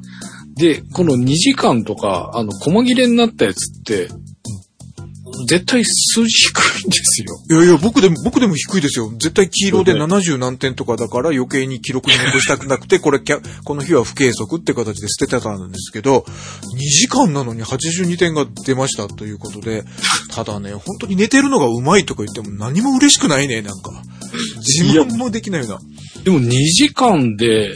[0.56, 4.08] で、この2時間とか、あの、細切れになったやつって、
[5.46, 7.26] 絶対数字低いんですよ。
[7.50, 9.10] いやいや、僕でも、僕でも低いですよ。
[9.12, 16.24] 絶対黄色で70何点とかだから余計に記録に残したくなくて、これキャ、この日は不計測って形で捨ててたんですけど、
[16.74, 19.84] 2時間なのに82点が出ましたということで、
[20.30, 24.02] ただね、本当に寝てるのがうまいとか言っても何も嬉しくないね、なんか。
[24.56, 25.80] 自慢もできないような。
[26.22, 27.70] でも2時間で、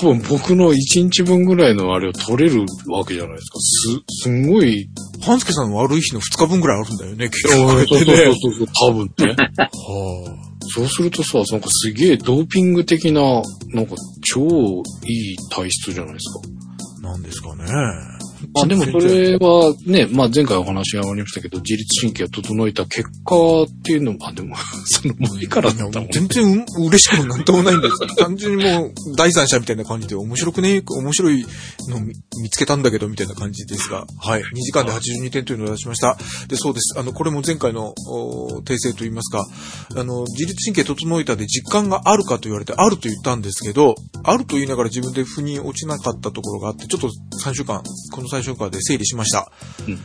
[0.00, 3.58] 多分僕の1日分ぐらいのあれを取れるわけじゃないですか。
[3.58, 4.88] す、すんごい。
[5.22, 7.88] 半助さんの悪い日の2日分ぐらいあるんだよね、結 そう局。
[7.88, 9.34] そうそうそう、多分ね。
[9.58, 10.36] は
[10.74, 13.20] そうするとさ、なんかすげえドーピング的な、
[13.74, 14.40] なんか超
[15.06, 16.40] いい体質じゃないですか。
[17.04, 17.64] あ、なんですかね。
[18.54, 26.08] あ、でもそれはね、まあ前回お話がありましたけど、自律神経が整えた結果っていうのも、あ、でも、 その前からだったもんね。
[26.12, 27.96] 全然う嬉しくもなんともないんです。
[28.16, 31.46] 単純にもう第三者みたいな感じで面白くね、面白い
[31.88, 34.42] の見見つけたんだけどみたいな感じですが、はい。
[34.42, 36.18] 2時間で82点というのを出しました。
[36.48, 36.98] で、そうです。
[36.98, 39.46] あの、これも前回のお訂正といいますか、
[39.94, 49.50] あの、自律神経整えたで実感があるかと言われてあると言ったんですけど、あると言いながら自分で腑に落ちなかったところがあって、ちょっと3週間、この3週間で整理しました。
[49.88, 49.98] うん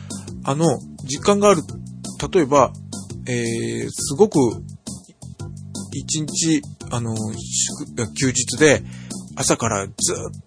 [0.44, 0.64] あの、
[1.04, 1.62] 実感がある、
[2.32, 2.72] 例えば、
[3.26, 4.38] えー、すごく
[5.92, 8.82] 一日、あの、祝休日で、
[9.36, 9.94] 朝からずーっ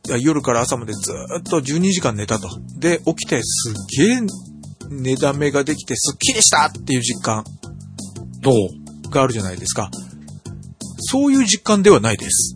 [0.01, 2.49] と、夜から朝までずーっと12時間寝たと。
[2.80, 4.19] で、起きてすっげえ
[4.89, 7.43] 寝だめができてすっきりしたっていう実感
[8.41, 9.10] どう？
[9.12, 9.91] があるじゃないですか。
[10.97, 12.56] そういう実感ではないです。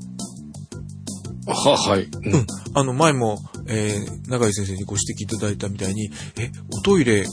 [1.46, 2.06] は、はい。
[2.06, 2.46] うんうん。
[2.74, 7.26] あの、前も、えー、長井先生にご指摘いただいたみたいに、え、おトイレ、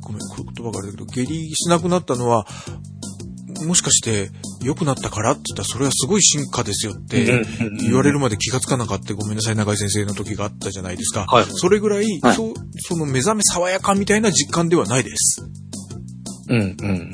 [0.00, 0.18] ごめん、
[0.54, 2.46] 言葉があれだけど、下痢しなくなったのは、
[3.64, 4.30] もしかして
[4.62, 7.44] 良くなったからって言ったら、それはすごい進化ですよって
[7.80, 11.26] 言われるまで気がつかなかったごめんなさい、長井先生の時があったじゃないですか。
[11.26, 15.46] はいそれぐらい、はいそう、その目覚め爽やかみたいな実感ではないです。
[16.48, 17.12] うん、うん、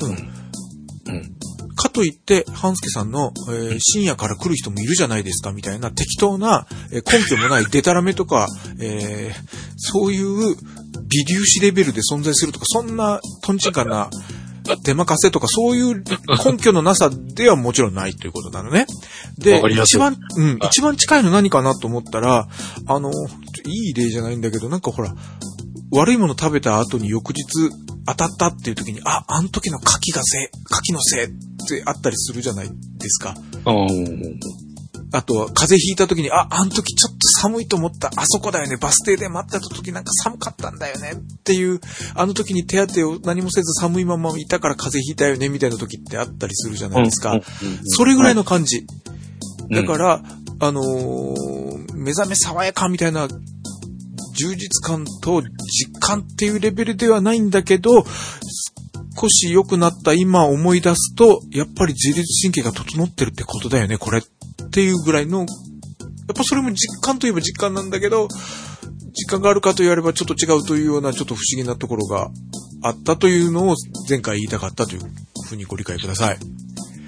[1.07, 1.38] うん。
[1.79, 8.49] かといって、半助さんの、えー深夜から来る人もいるじゃないですかみたいな適当な、えー根拠もないデタラメとか、
[8.81, 10.57] えーそういう
[11.09, 14.11] 微粒子レベルで存在するとか、そんなトンチンカンな
[14.85, 16.05] 出任せとか、そういう
[16.45, 18.87] 根拠のなさではもちろんないということなのね。
[19.39, 22.49] で一番、うん、一番近いの何かなと思ったら、
[22.87, 23.11] あの、
[23.65, 25.15] いい例じゃないんだけど、なんかほら、
[25.91, 27.45] 悪いもの食べた後に翌日
[28.07, 31.29] 当たったっていう時に、あ、あの時の牡蠣がせい、牡蠣のせいっ
[31.69, 33.35] てあったりするじゃないですか。
[35.11, 41.13] あとは風邪ひいた時に、あ、あの時ちょっと寒いと思った、あそこだよね、バス停で待ってた時なんか寒かったんだよね。
[41.13, 41.81] っていう、
[42.15, 47.33] あの時に手当てを何もせず寒いままいたから風邪ひいたよねみたいな時ってあったりするじゃないですか。
[47.33, 47.43] うん
[47.85, 48.87] それぐらいの感じ。
[49.71, 49.75] うん。
[49.75, 50.23] だから、
[50.61, 53.29] あのー目覚め爽やかみたいな
[54.39, 58.05] 充実感と実感っていうレベルではないんだけど、
[59.21, 65.47] 少し良くなった今思い出すと、やっぱり自律神経が整ってるってことだよね、これっていうぐらいの、やっ
[66.37, 68.29] ぱそれも実感といえば実感なんだけど、
[69.13, 72.31] 実感があるかと言わればちょっと違うというようなちょっと不思議なところが
[72.83, 73.75] あったというのを
[74.09, 75.01] 前回言いたかったという
[75.49, 76.39] ふうにご理解ください。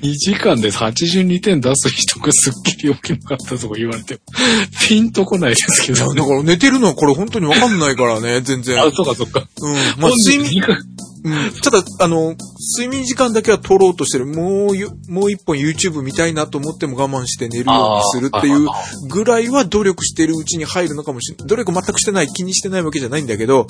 [0.02, 4.20] 2時間で82点出す人がすっきり起きなかったとか言われても、
[4.88, 8.80] ピンとこないですけど、だから寝てるのはこれ本当にわかんないからね、全然。
[8.80, 9.46] あ、そうかそうか。
[9.60, 9.74] うん。
[10.00, 10.78] まあ、睡眠、眠。
[11.22, 11.60] うん。
[11.60, 12.34] ただ、あの、
[12.78, 14.26] 睡眠時間だけは取ろうとしてる。
[14.26, 18.74] もうゆ、もう一本 YouTube 見たいなと思っても我慢して寝るようにするっていうあ
[19.09, 21.48] ぐらいは努力してるうちに入るのかもしれない。
[21.48, 23.66] 努力全くしてない、気にしてないわけじゃないんだけど、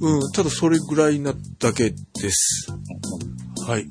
[0.00, 0.32] うん。
[0.32, 2.68] ただそれぐらいなだけです。
[3.66, 3.88] はい。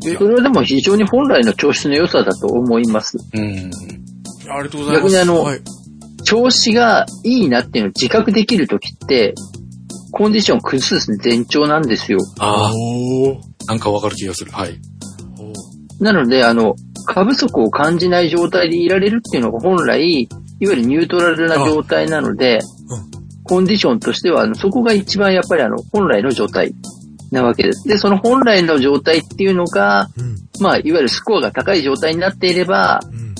[0.00, 3.18] で、それはでも非常に本来の調子の良さだと思います。
[3.34, 3.70] うん。
[4.50, 5.08] ありがとうございます。
[5.08, 5.60] 逆にあのはい。
[6.24, 9.34] 調子がいいなっていうのを自覚できるときって、
[10.12, 12.18] コンディションを崩す前兆なんですよ。
[12.38, 12.72] ああ、
[13.66, 14.50] なんかわかる気がする。
[14.50, 14.78] はい。
[16.00, 16.74] なので、あの、
[17.06, 22.58] 過不足を感じない状態でいられるっていうのが本来、いわゆるニュートラルな状態なので、
[22.90, 23.18] うん
[23.48, 26.74] コンディションとしては、そこが一番やっぱりあの、本来の状態
[27.30, 27.88] なわけです。
[27.88, 30.36] で、その本来の状態っていうのが、うん。
[30.60, 33.34] まあ、いわゆるスコアが高い状態になっていれば、うん。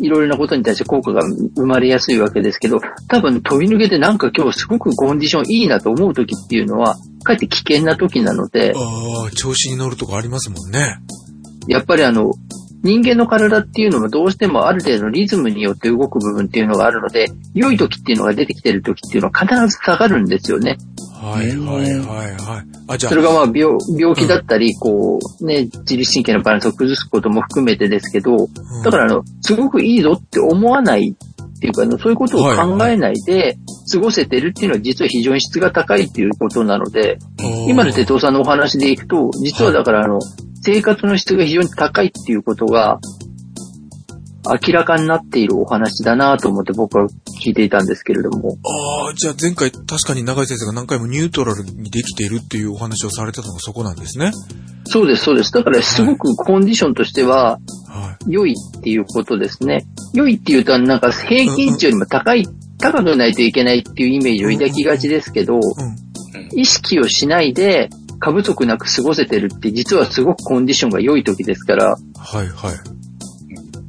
[0.00, 1.22] いろいろなことに対して効果が
[1.56, 10.98] 生まれやすいわけですけど、多分飛び抜けてなんか今日すごくコンディションいいなと思う時っていうのは、かえって危険な時なので、ああ、調子に乗るとこありますもんね。
[11.66, 12.32] やっぱりあの、
[12.82, 20.76] 人間の体っていうのはどうしてもある程度のリズムによって動く部分っていうのがあるので、良い時っていうのが出てきてる時っていうのは必ず下がるんですよね。
[21.20, 22.66] はいはいはいはい。
[22.86, 31.16] あ、じゃあそ、れがまあ病病気だったり、こうね、自律神経のバランスを崩すことも含めてですけど、うんだからあの、すごくいいぞって思わない
[31.58, 33.58] っていうか、そういうことを考えないで
[33.92, 37.18] 過ごせてるっていうのは実は非常に質が高いっていうことなので、
[37.66, 40.20] 今の哲夫さんのお話でいくと、実はだからあの、
[40.70, 43.00] 生活の質が非常に高いっていうことが、
[44.66, 47.06] 明らかになっているお話だなと思って僕は
[47.42, 48.58] 聞いていたんですけれども。
[49.06, 54.30] ああ、じゃあ前回確かに長井先生が何回もニュートラルにできているっていうお話をされてたのがそこなんですね。
[54.84, 55.52] そうです、そうです。
[55.52, 58.30] だからすごくコンディションとしては、はい。
[58.30, 59.86] 良いっていうことですね。
[60.12, 62.46] 良いっていうと、なんか平均値よりも高い、
[62.78, 66.58] 高くないといけないっていうイメージを抱きがちですけど、うん。
[66.58, 67.88] 意識をしないで
[68.18, 72.98] 過不足なく過ごせてるって実はすごくコンディションが良い時ですから、はいはい。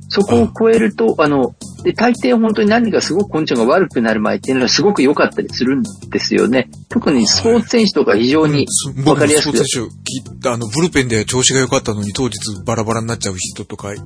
[0.10, 6.70] そこを超えると、あの、で、大抵本当に何かすごくコンディションが悪くなる前っていうのはすごく良かったりするんですよね。
[6.90, 8.66] 特にスポーツ選手とか非常に
[8.98, 13.98] うんわかりやすく僕もスポーツ選手あの、ブルペンで調子が良かったのに当日バラバラになっちゃう人とか聞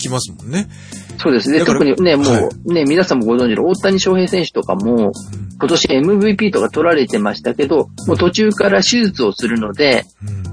[0.00, 0.68] きますもんね。
[1.18, 1.64] そうですね。
[1.64, 5.12] 特にね、もう、はね、皆さんもご存知の大谷翔平選手とかも、
[5.42, 10.48] うん今年 MVP とか取られてましたけど、もう途中から手術をするので、うん。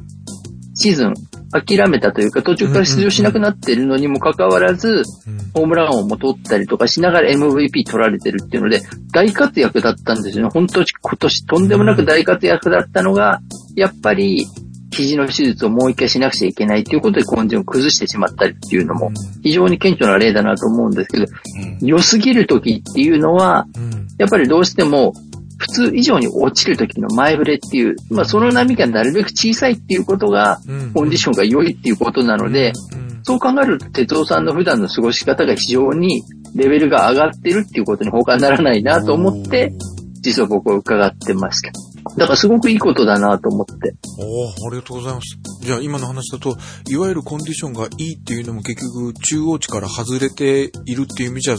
[0.77, 1.13] シーズン
[1.51, 5.37] 諦めたというか、途中から出場しなくなってるのにもかかわらず、うん。
[5.53, 8.81] ホームラン王も取ったりとかしながら MVP 取られてるっていうので、
[9.13, 10.49] 大活躍だったんですよね。
[10.51, 13.41] 本当に今年とんでもなく大活躍だったのが、
[13.75, 14.47] やっぱり、
[14.95, 19.11] 肘の手術をもう一回しなくちゃいけないっていうことで根性を崩してしまったりっていうのも、
[19.43, 24.07] 非常に顕著な例だなと思うんですけど、うん良すぎる時っていうのは、うん。
[24.17, 25.13] やっぱりどうしても、
[25.57, 30.93] 普通以上に落ちる時の前触れっていう、まあその波がなるべく小さいっていうことが、うん。
[30.93, 36.23] コンディションが良いっていうことなので、うん、そう考えると、哲夫さんの普段の過ごし方が非常に
[36.55, 39.73] レベルが上がってるっていうことに他ならないなと思って、
[40.21, 41.71] 実は僕は伺ってました。
[42.17, 43.95] だからすごくいいことだなと思って。
[44.19, 45.37] おーありがとうございます。
[45.61, 46.55] じゃあ今の話だと、
[46.87, 51.57] いわゆるコンディションがいいっていうのも結局中央値から外れているっていう意味じゃ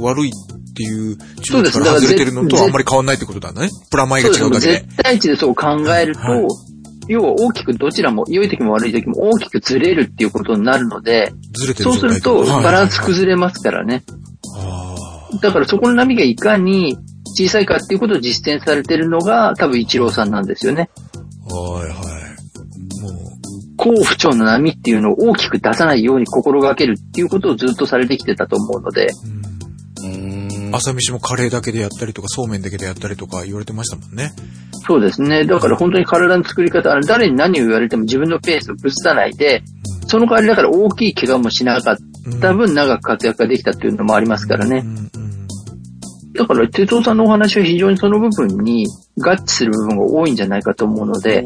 [0.00, 0.32] 悪いっ
[0.74, 3.68] ていう中央値から外れてるのとあんまり変わんないってことだね。
[3.90, 4.72] プラマイが違うだけで。
[4.80, 6.46] 絶対値でそう考えると、はい
[7.08, 14.02] 要は大きくどちらも、良い時も悪い時も大きくずれるっていうことになるので、ずれてるそうするとバランスれ崩れますからね。
[14.58, 14.96] あ
[15.40, 16.98] だからそこの波がいかに
[17.36, 20.88] 小さいかっていうことを実践されてるのが多分一郎さんなんですよね。
[21.50, 21.54] あ。
[21.54, 21.94] はいはい。
[23.02, 23.12] もう、
[23.76, 29.08] 好不調の波っていうのを大きく出さないように心がけるっていうことをずっとされてきてたと思うので、
[30.02, 30.48] うん。
[30.68, 34.32] うん朝飯もカレーだけでやったりとか、そうめんだけでやったりとか言われてましたもんね。
[34.86, 35.44] そうですね。
[35.44, 39.62] だから本当に体の作り方、あの誰に何を言われても自分のペースを崩さないで、
[40.06, 41.96] その代わりだから大きい怪我もしなかっ
[42.40, 44.88] た分長く活躍ができたっていうのもありますからねう。
[44.88, 45.25] んうん
[46.36, 48.86] だから、哲夫さんのお話は非常にその部分に
[49.18, 51.44] 合致する部分が多いんじゃないかと思うので、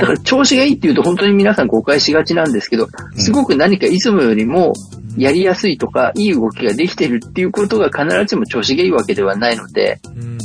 [0.00, 4.72] だから調子がいいっていうと本当に皆さん誤解しがちなんですけど、すごく何かいつもよりも
[5.16, 10.38] やりやすいとか、いい動きができてるっていうことが必ずしも調子がいいわけではないので、うん。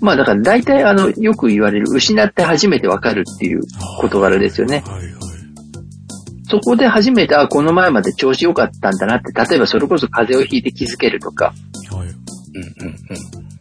[0.00, 3.62] まあだから大体あの、よく言われる失って初めてわかるっていう
[4.00, 4.82] 事柄ですよね。
[6.48, 11.52] そこで初めて、あ、この前まで調子良かったんだなって、例えばそれこそ風邪をひいて気づけるとか、
[11.90, 12.25] はい。
[12.56, 13.56] うんうんうん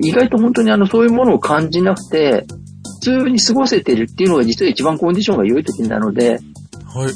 [0.00, 2.46] 意外と本当にあの、そういうものを感じなくて、
[3.00, 6.38] 普通に過ごせてるっていうのが実は一番コンディションが良い時なので、
[6.84, 7.12] はい。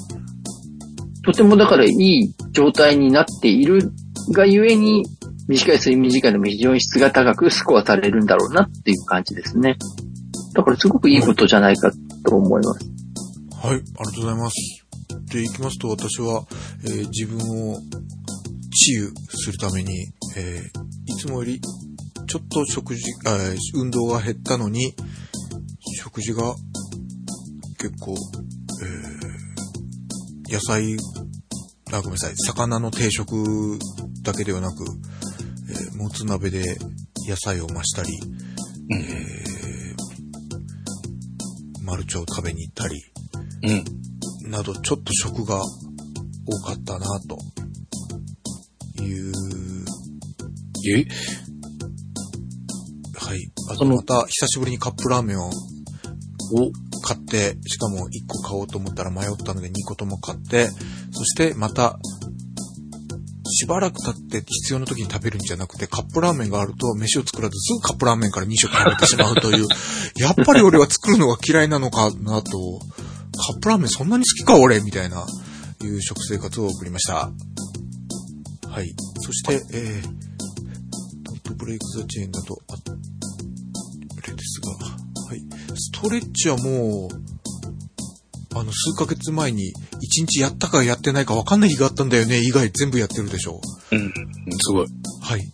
[1.25, 3.93] とてもだからいい状態になっている
[4.33, 5.05] がゆえに、
[5.49, 9.77] 短い睡眠時間でも非常に質が高くスコアされるんだろうなっていう感じですね。
[10.55, 11.93] だからすごくいいことじゃないか
[12.25, 12.91] と思います。
[13.63, 14.87] はい、ありがとうございます。
[15.33, 16.45] で、いきますと、私は、
[16.85, 17.39] えー自分
[17.73, 17.77] を
[18.77, 21.61] 治癒するために、えーいつもより、
[22.27, 24.95] ちょっと食事、あー運動が減ったのに、
[25.99, 26.55] 食事が
[27.79, 28.15] 結構、
[28.83, 30.97] えー野菜、
[31.93, 33.79] あ、ごめんなさい、魚の定食
[34.23, 34.85] だけではなく、
[35.71, 36.77] えーもつ鍋で
[37.29, 38.11] 野菜を増したり、
[38.91, 38.99] うん。
[39.01, 39.97] えー
[41.83, 43.01] マルチを食べに行ったり、
[43.63, 44.51] うん。
[44.51, 47.39] など、ちょっと食が多かったな、と
[49.07, 49.33] いう、
[50.89, 51.07] え？
[53.19, 53.51] はい。
[53.71, 56.71] あとまた、久しぶりにカップラーメンをお。
[57.07, 60.69] 買って、しかも1個買おうと思ったら迷ったので2個とも買って、
[61.13, 61.99] そしてまた、
[63.49, 69.69] しばらく経って必要な時に食べるんじゃなくて、カップラーメンがあると飯を作らずすぐカップラーメンから2食食べてしまうという、
[70.21, 72.81] やっぱり俺は作るのが嫌いなのかなと、
[73.37, 74.81] カップラーメンそんなに好きか俺？
[74.81, 75.25] みたいな、
[75.85, 77.31] いう食生活を送りました。
[78.77, 78.95] はい。
[79.21, 82.77] そして、えー、トップブレイクザチェーンだと、あ
[84.29, 85.41] れですが、はい。
[85.75, 89.73] ストレッチはもう、あの、数ヶ月前に、
[90.03, 93.63] 一日やったかやってないか分かんない日があったんだよね、以外全部やってるでしょ
[93.93, 94.13] うん。
[94.61, 94.87] すごい。
[95.23, 95.51] はい。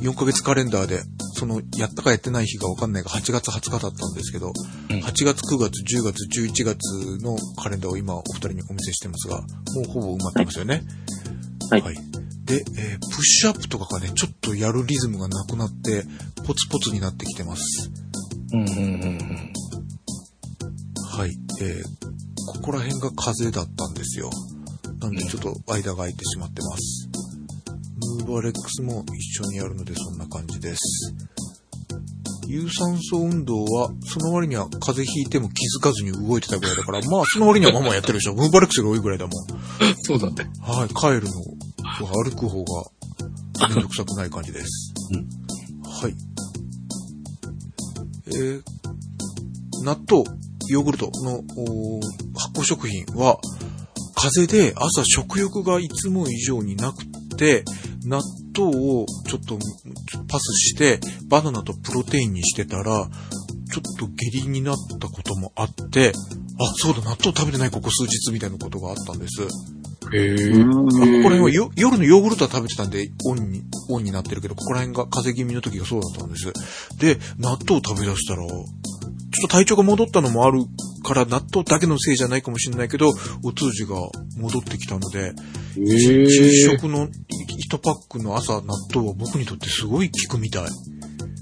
[0.00, 1.00] 4ヶ月カレンダーで、
[1.34, 4.52] その、やったかやってない日が分かんないが8月20日だったんですけど、
[4.88, 9.46] うん8月、9月、10月、11月のカレンダーを今お二人にお見せしてますが、も
[9.80, 10.84] うほぼ埋まってますよね。
[11.68, 16.04] はいで、えープッシュアップとかがね、ちょっとやるリズムがなくなって、
[16.46, 17.90] ポツポツになってきてます。
[18.52, 19.52] うんうんうんうん。
[21.18, 21.30] はい。
[21.60, 22.12] えー
[22.44, 24.30] ここら辺が風だったんですよ。
[25.00, 27.08] なんでちょっと間が空いてしまってます。
[28.18, 31.14] ムーバレックスも一緒にやるのでそんな感じです。
[32.46, 38.34] 有酸素運動は、その割には風邪ひいても気づかずに動いてたぐらいだから、まあその割にはまあまあやってるでしょ。
[38.34, 39.32] ムーバレックスより多いぐらいだもん。
[40.02, 40.50] そうだね。
[40.60, 41.30] はい、帰るの、
[41.98, 44.94] 歩く方がめんどくさくない感じです。
[45.12, 45.42] うん
[46.02, 46.14] はい。
[48.26, 48.62] えー、
[49.84, 50.24] 納豆、
[50.68, 51.42] ヨーグルトの
[52.34, 53.38] 発酵食品は、
[54.16, 57.04] 風邪で朝食欲がいつも以上になく
[57.36, 57.64] て、
[58.04, 58.20] 納
[58.56, 59.58] 豆をちょっと
[60.28, 66.12] パスして、バナナとプロテインにしてたら、ちょっと下痢になったこともあって、
[66.58, 69.46] あ、そうだ、納豆食べてないここ数日みたいなことがあったんです。
[70.12, 70.34] へえ。
[70.50, 76.52] うんここら辺はよ夜のヨーグルトは食べてたんで、オンに、オンになってるけど、ここら辺が風邪気味の時がそうだったんです。
[76.98, 78.64] で、納豆を食べ出したら、ちょっ
[79.42, 80.64] と体調が戻ったのもある
[81.04, 83.10] から、納豆だけのせいじゃないかもしれないけど、
[83.42, 83.96] お通じが
[84.36, 85.32] 戻ってきたので、へ
[85.76, 86.60] 昼え。
[86.76, 90.64] 食の1パックの朝納豆は僕にとってすごい効くみたい。
[90.64, 90.68] へ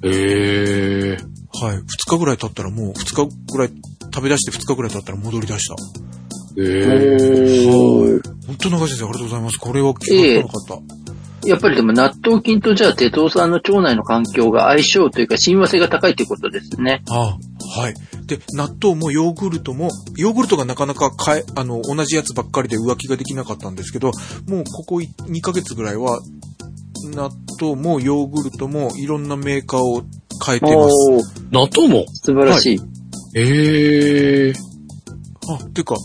[0.05, 1.19] え。
[1.53, 1.79] はい。
[1.79, 3.71] 2日ぐらい経ったらもう、2日ぐらい、
[4.13, 5.77] 食べ出して2日ぐらい経ったら戻り出した。
[6.61, 7.69] へえ。
[7.69, 9.59] おー本当長井先生ありがとうございます。
[9.59, 10.83] これは気がつかなかっ
[11.43, 11.49] た。
[11.49, 17.03] やっぱりでも納豆菌とじゃあテトウさんの腸内の環境が相性というか親和性が高いということですね。
[17.09, 17.39] あ
[17.77, 17.95] あ、はい。
[18.27, 24.13] で、納豆もヨーグルトも、ヨーグルトがなかなか買え、あの、同じやつばっかりで浮気ができなかったんですけど、
[24.49, 26.21] もうここ2ヶ月ぐらいは、
[27.15, 27.31] 納
[27.61, 30.03] 豆もヨーグルトもいろんなメーカーを
[30.45, 30.95] 変えてます。
[31.51, 32.05] 納豆も？
[32.13, 32.81] 素晴らしい。
[33.35, 34.53] へえ。
[35.49, 35.97] あ、てか、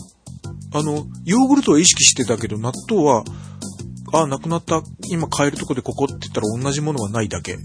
[0.76, 3.24] あの、ヨーグルトは意識してたけど、納豆は、
[4.12, 7.56] あ、なくなった、今買えるとこでここって言ったら同じものはないだけ。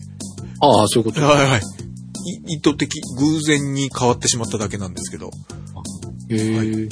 [0.62, 1.22] ああ、そういうこと。
[1.22, 1.62] はいはい。
[2.50, 5.32] い意図的、偶然に変わってしまっただけなんですけど。
[6.30, 6.90] へえ。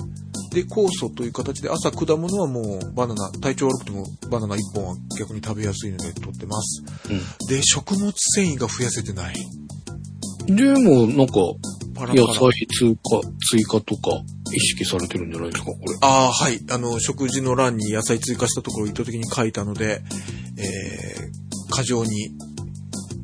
[0.52, 6.84] で、酵素という形で朝果物はもうバナナ、体調悪くてもバナナ1本は逆に食べやすいので取ってます。
[7.48, 9.36] で、食物繊維が増やせてない。
[10.48, 10.56] うん。
[10.56, 11.34] でも、なんか、
[12.14, 15.98] 野菜追加、追加とか、意識されてるんじゃないですか、これ。
[16.02, 16.60] ああ、はい。
[16.70, 20.02] あの、食事の欄に野菜追加したところを意図的に書いたので、
[20.58, 22.32] えー、過剰に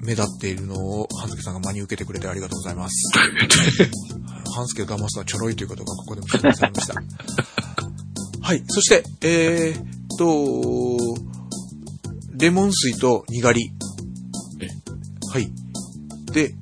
[0.04, 3.12] 目立っているのを、半助さんが真に受けてくれてありがとうございます。
[4.54, 6.94] 半助を騙すのはちょろいということがここでも証明されました。
[8.42, 8.64] はい。
[8.68, 11.18] そして、えーっと、
[12.38, 13.72] レモン水とにがり。
[14.62, 14.68] え
[15.32, 15.52] はい。
[16.32, 16.54] で、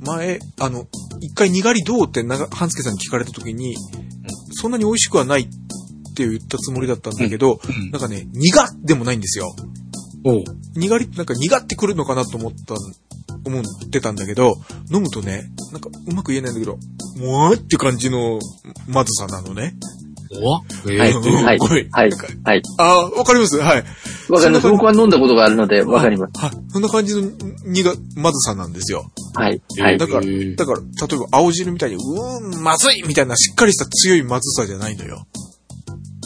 [0.00, 0.86] 前、あの、
[1.20, 3.74] 一回にがりどうって半助さんに聞かれた時に、
[4.64, 5.44] そんなに美味しくはないっ
[6.14, 8.50] て言ったつもりだったんだけど、うんなんかね、苦
[8.82, 9.54] でもないんですよ。
[10.24, 10.44] おう。
[10.74, 12.76] にがりってなんか苦ってくるのかなと思ったん、
[13.44, 14.54] 思ってたんだけど、
[14.90, 16.78] 飲むとね、なんかうまく言えないんだけど、
[17.18, 18.38] もわーって感じの
[18.88, 19.74] まずさなのね。
[20.40, 21.12] おわへはい、え。
[21.12, 22.62] うんはい、ごめんはい、はい。
[22.78, 23.84] ああ、わかりますはい。
[24.28, 24.68] わかります。
[24.68, 26.40] 僕は飲んだことがあるので、わかります。
[26.40, 26.50] はい。
[26.68, 27.30] そんな感じの
[27.66, 29.10] 苦、まずさなんですよ。
[29.34, 30.06] はい、はいだ。
[30.06, 35.26] から、だから、例えば青汁みたいに、うーん、まずいみたいなしっかりした強いまずさじゃないのよ。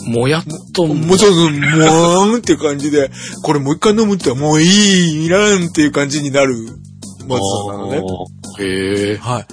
[0.06, 3.10] もやっと、もうそうそう、もわーんっていう感じで、
[3.42, 6.54] これもう一回飲むってもういい、いらんっていう感じになる
[7.26, 8.02] まずさなのね。
[8.58, 9.16] へえ。
[9.16, 9.46] はい。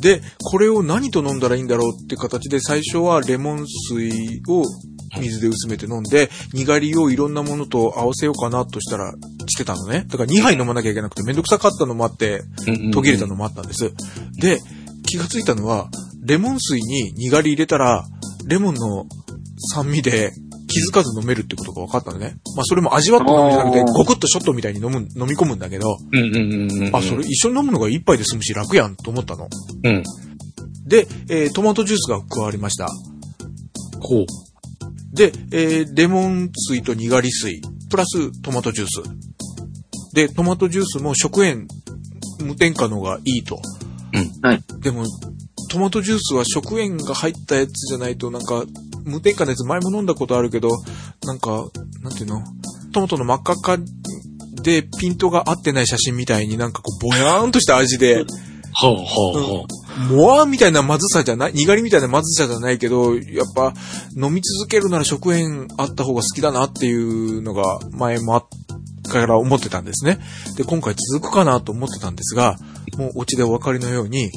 [0.00, 4.64] で、これを何と飲んだらいいんだろうって形で、最初はレモン水を
[5.18, 9.12] 水で薄めて飲んで、にがりをいろんなものと合わせようかなとしたら、
[9.46, 10.04] してたのね。
[10.08, 12.42] だから2杯飲まなきゃいけなくてめんどくさかったのもあって、
[12.92, 13.92] 途切れたのもあったんです。
[14.40, 14.60] で、
[15.06, 15.88] 気がついたのは、
[16.22, 18.04] レモン水ににがり入れたら、
[18.46, 19.06] レモンの
[19.74, 20.32] 酸味で
[20.70, 22.36] 気づかず飲めるってことが分かったのね。
[22.56, 26.96] まあそれも味わって飲むんじゃなくてゴクッとショットみたいに飲む、飲み込むんだけど、うんうんうんうん。
[26.96, 29.48] あ、それ一緒に飲むのが一杯で済むし楽やんと思ったの。
[29.84, 30.02] うん。
[30.86, 32.88] で、えートマトジュースが加わりました。
[34.00, 34.26] ほう。
[35.12, 37.60] で、えーレモン水とにがり水、
[37.90, 40.14] プラストマトジュース。
[40.14, 41.66] で、トマトジュースも食塩
[42.42, 43.60] 無添加のがいいと。
[44.42, 44.62] はい。
[44.80, 45.04] でも、
[45.70, 48.64] トマトジュースは食塩が入ったやつじゃないと、なんか、
[49.04, 50.70] 無添加のやつ前も飲んだことあるけど、
[51.24, 51.66] なんか、
[52.02, 52.42] なんていうの？
[52.92, 53.78] トマトの真っ赤っか
[54.62, 58.24] でピントが合ってない写真みたいになんかこう、ぼやーんとした味で、
[58.72, 59.64] ほうほうほ
[60.10, 60.14] う。
[60.14, 63.74] モアみたいなまずさじゃない、にがりみたいなまずさじゃないけど、やっぱ
[64.16, 68.46] 飲み続けるなら食塩あった方が好きだなっていうのが前もあっ
[69.10, 70.18] から思ってたんですね。
[70.56, 72.56] で、今回続くかなと思ってたんですが、
[72.96, 74.30] もうオチでお分かりのように、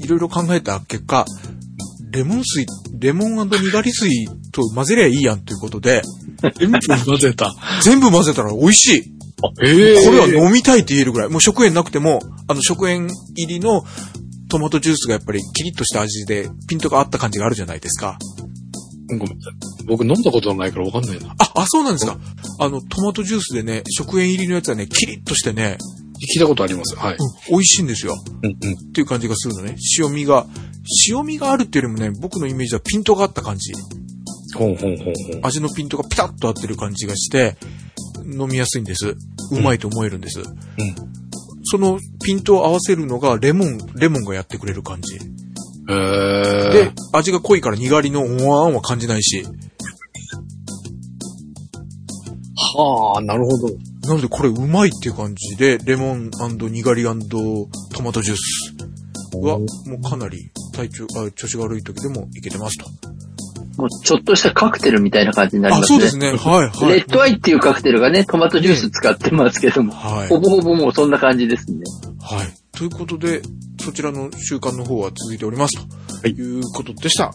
[0.00, 1.24] いろいろ考えた結果、
[2.10, 2.66] レモン水、
[2.98, 6.02] レモンにがり水と混ぜりゃいいやんということで、
[6.58, 7.54] 全部混ぜた。
[7.82, 9.02] 全部混ぜたら美味しい。
[9.62, 11.28] ええこれは飲みたいって言えるぐらい。
[11.28, 13.84] もう食塩なくても、あの食塩入りの
[14.48, 18.18] トマトジュースがやっぱりキリッとした味でピントがあった感じがあるじゃないですか。
[19.08, 19.75] ごめんなさい。
[19.86, 21.34] 僕飲んだことないからわかんないな。
[21.38, 22.18] あ、あ、そうなんですか。
[22.58, 25.78] あの、トマトジュースでね、食塩入りのやつはね、キリッとしてね、
[26.34, 26.96] 聞いたことあります。
[26.96, 27.16] はい。
[27.16, 27.18] うん、
[27.50, 28.14] 美味しいんですよ。
[28.42, 28.52] うんうん。
[28.52, 28.56] っ
[28.92, 29.76] ていう感じがするのね。
[29.98, 30.46] 塩味が、
[31.08, 33.72] 塩味があるっていうよりもね、僕のイメージはピントがあった感じ。
[34.56, 35.14] ほうほうほうほう。
[35.42, 37.56] 味のピントがピタッと合ってる感じがして、
[38.24, 39.16] 飲みやすいんです。
[39.52, 40.42] うまいと思えるんです。
[41.64, 45.18] そのピントを合わせるのがレモン、レモンがやってくれる感じ。
[45.88, 49.44] えー、で、味が濃いからにがりのおわーんは感じないし。
[52.76, 53.74] はあ、なるほど。
[54.08, 56.30] なのでこれうまいっていう感じで、レモン
[56.70, 58.74] にがりトマトジュース
[59.36, 59.66] は、も
[59.98, 62.86] うかなり体調、あ調子が悪い時でもいけてますと。
[63.76, 65.98] もうちょっとしたカクテルみたいな感じになりあ、ますね。
[65.98, 66.30] そうですね。
[66.30, 66.94] はい、はい。
[66.94, 70.28] レッドアイっていうカクテルがね、トマトジュース使ってますけども、はい。
[70.28, 71.80] ほぼほぼもうそんな感じですね。
[72.20, 72.46] はい。
[72.76, 73.42] ということで、
[73.82, 75.76] そちらの習慣の方は続いております。
[75.76, 75.82] と
[76.22, 77.26] はいいうことでした。
[77.26, 77.34] はい。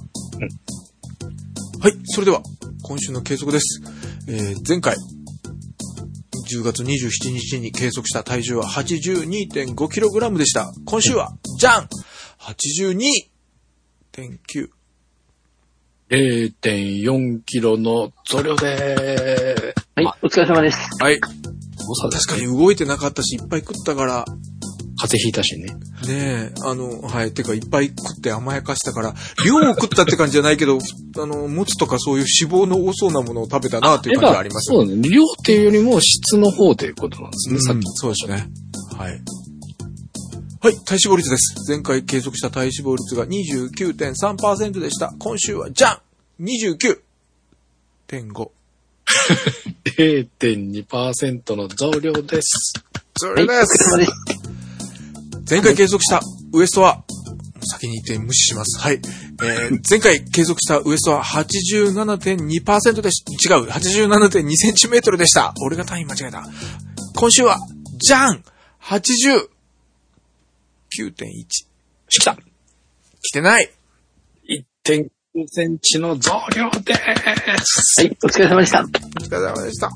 [2.06, 2.42] それでは、
[2.84, 3.82] 今週の計測です。
[4.28, 4.96] えー、前回、
[6.52, 10.72] 10月27日に計測した体重は 82.5kg でした。
[10.86, 11.88] 今週は、じゃん
[12.40, 14.70] !82.9。
[16.10, 20.78] 0.4キロの増量でーはい、お疲れ様です。
[21.00, 21.22] はい。
[21.22, 21.32] 確
[22.28, 24.26] かに動いてなかったし、いっぱい食ったから、
[25.02, 25.66] 風邪ひいたしね。
[26.08, 30.78] ねえ、あの、はい、てかいっぱい食って甘やかしたから、量を食ったって感じじゃないけど、
[31.18, 34.72] あの、もつとかそういう脂肪の多そうなものを食べたなっていう感じがあります。
[34.72, 35.10] そうだね。
[35.10, 37.86] 量っていうよりも質の方ということなんですね、さっうんき。
[37.96, 38.48] そうですね。
[38.96, 39.20] はい。
[40.64, 41.56] はい、体脂肪率です。
[41.68, 45.12] 前回計測した体脂肪率が29.3%でした。
[45.18, 46.00] 今週は、じゃ
[46.40, 48.52] ん !29.5。
[49.86, 52.74] 0.2% の増量です。
[53.24, 53.66] はい、お疲れ様
[53.98, 54.41] です。
[55.52, 56.22] 前回計測した
[56.54, 57.04] ウエストは、
[57.62, 58.80] 先に言って無視します。
[58.80, 59.02] はい。
[59.44, 65.54] えー、 前回計測したウエストは87.2%でし、違う、87.2センチメートルでした。
[65.62, 66.48] 俺が単位間違えた。
[67.18, 67.60] 今週は、
[68.00, 68.46] じゃん
[68.82, 71.46] !89.1。
[72.08, 72.38] 来た
[73.22, 73.70] 来てない
[74.86, 75.10] 1.9
[75.48, 77.02] センチの増量です。
[78.00, 78.84] はい、お疲れ様でした。
[78.84, 79.92] お疲れ様でした。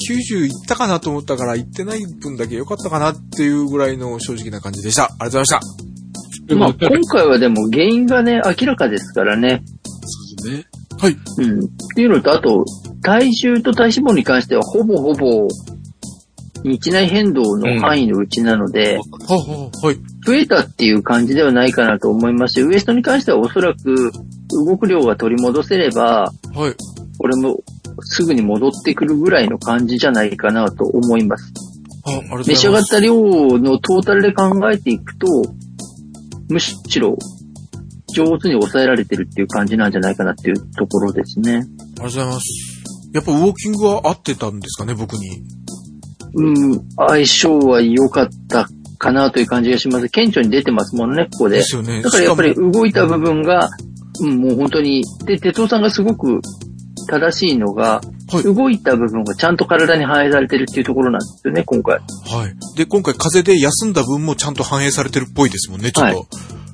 [0.00, 5.04] もう90いったかなと思ったから、行ってない分だけ良かったかなっていうぐらいの正直な感じでした。
[5.04, 6.54] ありがとうございました。
[6.56, 9.62] まあ、今回はでも原因がね、明らかですからね。
[10.38, 10.66] そうですね。
[10.98, 11.16] はい。
[11.38, 11.64] うん。
[11.64, 12.64] っていうのと、あと、
[13.02, 15.48] 体重と体脂肪に関しては、ほぼほぼ、
[16.64, 18.98] 日内変動の範囲のうちなので、
[19.28, 19.96] はははい。
[20.26, 24.12] 増えたっていう感じではないかなと思いますし、ウエストに関してはおそらく、
[24.66, 26.74] 動く量が取り戻せれば、はい。
[27.16, 27.60] これも
[28.02, 31.52] すぐに戻ってくるぐらいの感じじゃないかなと思います。
[32.46, 35.26] 召し上がった量のトータルで考えていくと、
[36.48, 37.16] むしろ
[38.14, 41.56] 上手に抑えられてるっていう感じなんじゃないかなっていうところですね。
[41.56, 42.46] ありがとうございます。
[43.12, 45.42] やっぱウォーキングは合ってたんですかね、僕に？
[46.34, 50.08] うん、相性は良かったかなという感じがします。
[50.08, 51.62] 顕著に出てますもんね、ここでで。
[51.64, 52.02] すよね。
[52.02, 53.68] だからやっぱり動いた部分が、
[54.20, 56.40] うん、もう本当に、で、哲夫さんがすごく
[57.10, 58.00] 正しいのが、
[58.32, 58.42] はい。
[58.44, 61.96] 動いた部分がちゃんと体に反映されてるっていうところなんですよね、今回。
[61.96, 62.00] は
[62.46, 62.76] い。
[62.76, 66.26] で、今回風邪で休んだ分もちゃんと反映されてるっぽいですもんね、ちょっと。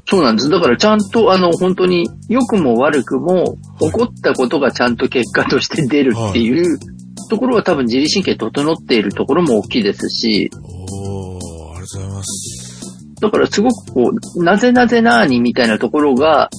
[0.09, 0.51] そうなんです。
[0.51, 6.79] だからちゃんと、あの、本当に、良くも悪くも、起こったことがちゃんと結果として出るっていう
[7.29, 12.56] ところは多分自律神経整っているところも大きいですし、おー、ありがとうございます。
[13.21, 16.51] だからすごくこう、なぜなぜなーにみたいなところがは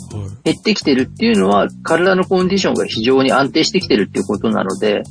[0.46, 0.52] い。
[0.52, 5.04] 減ってきてるっていうのは、体のコンディションが非常に安定してきてるっていうことなので、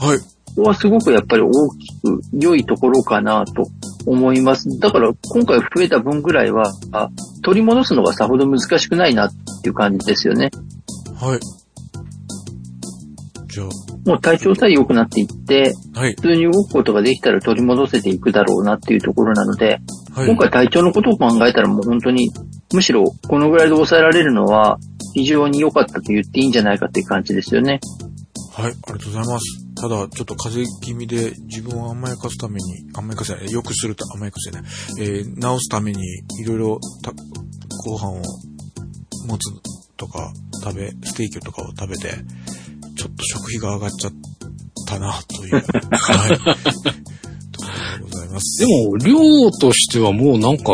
[0.00, 0.18] はい。
[0.18, 3.66] ここはすごくやっぱり大きく良いところかなと
[4.06, 4.78] 思います。
[4.80, 7.10] だから今回増えた分ぐらいは、あ
[7.42, 9.30] 取り戻すのがさほど難しくないなっ
[9.62, 10.50] ていう感じですよね。
[11.20, 11.40] はい。
[13.48, 13.64] じゃ
[14.06, 16.14] もう体調さえ良くなっていって、あ、はい。
[16.14, 19.80] 普通に動くことができたら取り戻せていくだろうなっていうところなので、
[20.18, 20.26] はい。
[20.26, 22.32] 今回体調のことを考えたらもう本当に、
[22.72, 24.78] むしろこのぐらいで抑えられるのは
[25.14, 27.80] 非常に良かったと言っていいんじゃないかっていう感じですよね。
[28.52, 29.64] はい、ありがとうございます。
[29.80, 34.62] ただ、ちょっと風邪気味で自分を甘やかすために、甘やかせない、良くすると甘やかせない、
[34.98, 36.02] えー、治すために
[36.40, 37.12] いろいろた
[37.84, 38.22] ご飯を
[39.28, 40.32] 持つとか
[40.64, 42.08] 食べ、ステーキとかを食べて、
[42.96, 44.12] ちょっと食費が上がっちゃっ
[44.88, 45.54] たな、という、
[45.92, 46.38] はい。
[48.02, 48.60] ございます。
[48.60, 50.72] でも、量としてはもうなんか、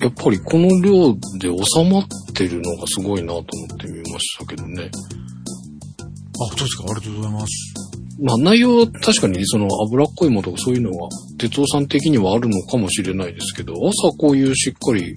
[0.00, 2.04] やっぱりこの量で収まっ
[2.34, 4.90] てるのがすごいなと思ってみましたけどね。
[6.40, 7.74] あ、そうですか、ありがとうございます。
[8.22, 11.08] まあ内容は確かにその脂っこいものとかそういうのは、
[11.38, 15.14] 哲夫さん的にはあるのかもしれないですけど、朝こういうしっかり、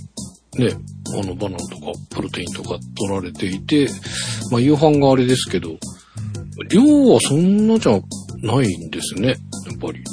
[0.58, 0.74] ね、
[1.14, 3.88] あのバナナとかプロテインとか取られていて、
[4.52, 5.78] まあ夕飯があれですけど、
[6.70, 6.82] 量
[7.14, 8.00] はそんなじゃ
[8.42, 9.38] ないんですね、やっ
[9.80, 10.04] ぱり。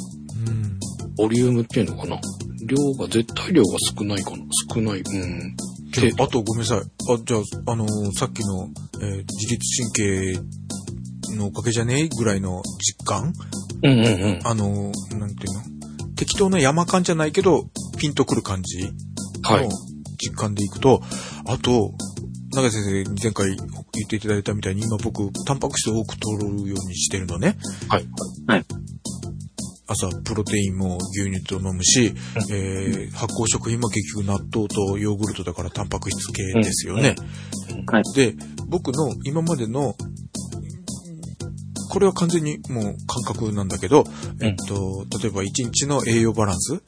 [0.47, 0.79] うん。
[1.15, 2.19] ボリュームっていうのかな。
[2.65, 4.37] 量が、絶対量が少ないかな。
[4.73, 4.99] 少ない。
[4.99, 5.55] うん。
[5.91, 6.79] けどあとごめんなさい。
[6.79, 6.83] あ、
[7.23, 8.69] じゃあ、あのーさっきの、
[9.01, 13.33] えー自律神経のおかげじゃねえぐらいの実感？
[13.83, 14.39] うんうんうん。
[14.43, 15.61] あのーなんていうの？
[16.15, 18.89] 適当な山感じゃないけど、ピンとくる感じ
[19.43, 19.71] はいの。
[20.17, 21.01] 実感でいくと、
[21.45, 21.93] あと、
[22.55, 27.57] 長井先生に前回言っていただいたみたいに、今僕、タンパク質を多く取るようにしてるのね。
[28.47, 28.65] はい。
[29.87, 32.13] 朝、プロテインも牛乳と飲むし、
[32.49, 37.15] えー発酵食品も結局納豆とヨーグルトだからタンパク質系ですよね。
[37.87, 38.03] はい。
[38.15, 38.35] で、
[38.67, 39.95] 僕の今までの、
[41.91, 44.05] これは完全にもう感覚なんだけど、
[44.41, 46.81] えっと、例えば1日の栄養バランス、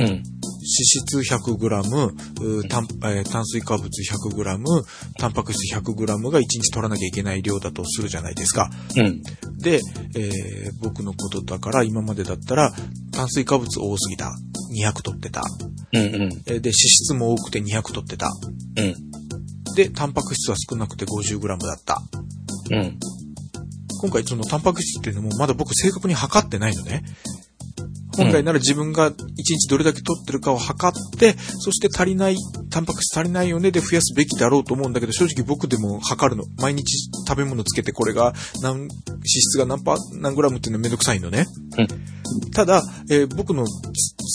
[0.00, 0.22] うん。
[0.64, 4.82] 脂質 100g、う炭えー炭水化物 100g、
[5.18, 8.70] タンパク質 100g が1日取らなきゃいけない量だとするじゃないですか。
[8.96, 9.22] うん。
[9.58, 9.80] で、
[10.16, 12.72] えー僕のことだから今までだったら
[13.10, 14.32] 炭水化物多すぎた。
[14.72, 15.42] 200取ってた。
[15.92, 16.08] うんうん。
[16.46, 18.30] えーで、脂質も多くて200取ってた。
[18.76, 18.94] うん。
[19.76, 22.02] で、タンパク質は少なくて 50g だった。
[22.70, 22.98] うん。
[24.00, 27.02] 今回そのタンパク質っていうのもまだ僕正確に測ってないのね。
[28.16, 32.36] 本来なら自分が1日どれだけ取ってるかを測って、そして足りない、
[32.70, 36.44] タンパク質足りないよねで増やすべきだろうと思うんだけど、正直僕でも測るの。
[36.58, 38.88] 毎日食べ物つけてこれが何、脂
[39.26, 41.46] 質が何パー、何グラムっていうのはめんどくさいのね。
[42.54, 43.70] ただ、えー僕の好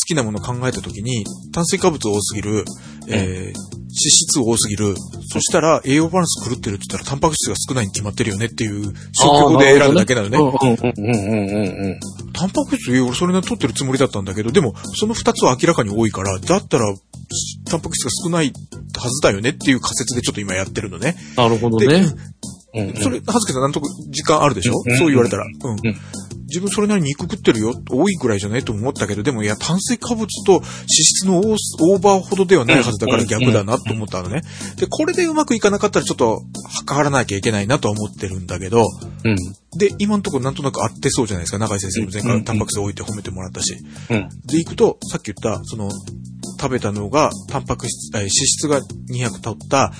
[0.08, 2.66] きなものを考えたときに、炭水化物多すぎる、
[3.10, 4.96] えー脂質多すぎる、
[5.28, 10.38] そしたら栄養バランス狂ってるって言ったらタンパク質が少ないに決まってるよねっていう消去法で選ぶだけなのね。
[10.38, 12.00] うんうんうんうんうんうん。
[12.32, 16.94] タンパク質、え俺それなりに取ってるつもりだったんだけど、でも、その二つは明らかに多いから、だったら、
[17.66, 18.54] タンパク質が少ない
[18.96, 21.16] はずだよねっていう仮説でちょっと今やってるのね。
[21.36, 21.96] なるほどで、ね。
[21.96, 25.46] うんうんそれ、はずけさんなんとか時間あるでしょ、うんそう言われたら。
[25.46, 25.76] うん。
[25.76, 25.80] ん
[26.50, 27.74] 自分それなりに肉食ってるよ。
[27.90, 34.42] 多いぐらいじゃないと思ったけど、でもいや、炭水化物と脂質のオーバーほどではないはずだから逆だなと思ったのね。
[34.76, 38.86] で、これでうまくいかなかったらちょっと測らなきゃいけないなとは思ってるんだけど、
[39.24, 39.36] うん。
[39.78, 41.60] で、今のところなんとなく合ってそうじゃないですか。
[41.60, 43.78] 中井先生にも前うん回タンパク質多いって褒めてもらったし。
[44.10, 44.30] うん。
[44.46, 45.92] で、行くと、さっき言った、その、
[46.60, 49.92] 食べたのが、タンパク質、えー脂質が200取った、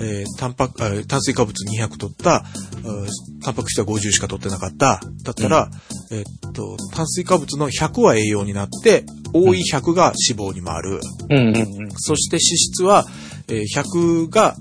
[0.00, 2.44] えータンパク、えー炭水化物200取った、
[2.84, 3.06] うん
[3.42, 5.00] タンパク質は50しか取ってなかった。
[5.22, 5.70] だったら、
[6.10, 11.00] えーっと、炭水化物の100は栄養になって、多い100が脂肪に回る。
[11.30, 11.90] うんうんうん。
[11.96, 13.06] そして脂質は、
[13.48, 14.56] えー100が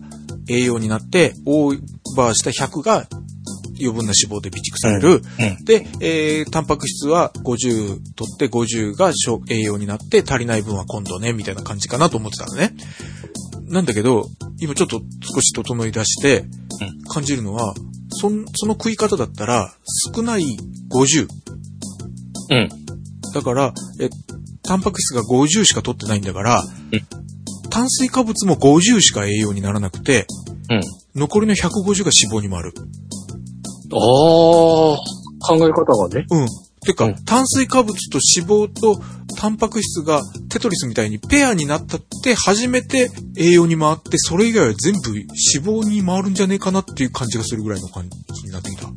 [0.48, 1.80] 栄養になって、オー
[2.16, 3.08] バーした100が
[3.80, 5.22] 余分な脂肪で備蓄される。
[5.40, 12.74] うんで、えー、タンパク質は50取って50が消栄養になって足りない分は今度ね、みたいな感じかなと思ってたのね。
[13.66, 14.28] なんだけど、
[14.60, 17.74] 今ちょっと少し整い出してうん感じるのは、
[18.10, 19.74] そんその食い方だったら
[20.16, 20.58] 少ない
[20.90, 21.28] 50。
[22.50, 22.70] うん。
[23.34, 24.10] だから、え、
[24.64, 27.28] タンパク質が50しか取ってないんだから、うん
[27.78, 30.26] 炭水化物も50しか栄養にならなくて、
[30.72, 30.82] うん。
[31.16, 32.74] 残りの150が脂肪に回る。
[33.94, 36.26] ああ、考え方がね。
[36.30, 36.48] うん。
[36.82, 39.02] てか、うん炭水化物と脂肪と
[39.36, 45.28] タンパク質がテトリスみたいにペアになったって初めて栄養に回って、それ以外は全部脂
[45.84, 48.88] 肪に回るんじゃねえかなっていう感じがするぐらいの感じになってきた。
[48.88, 48.92] う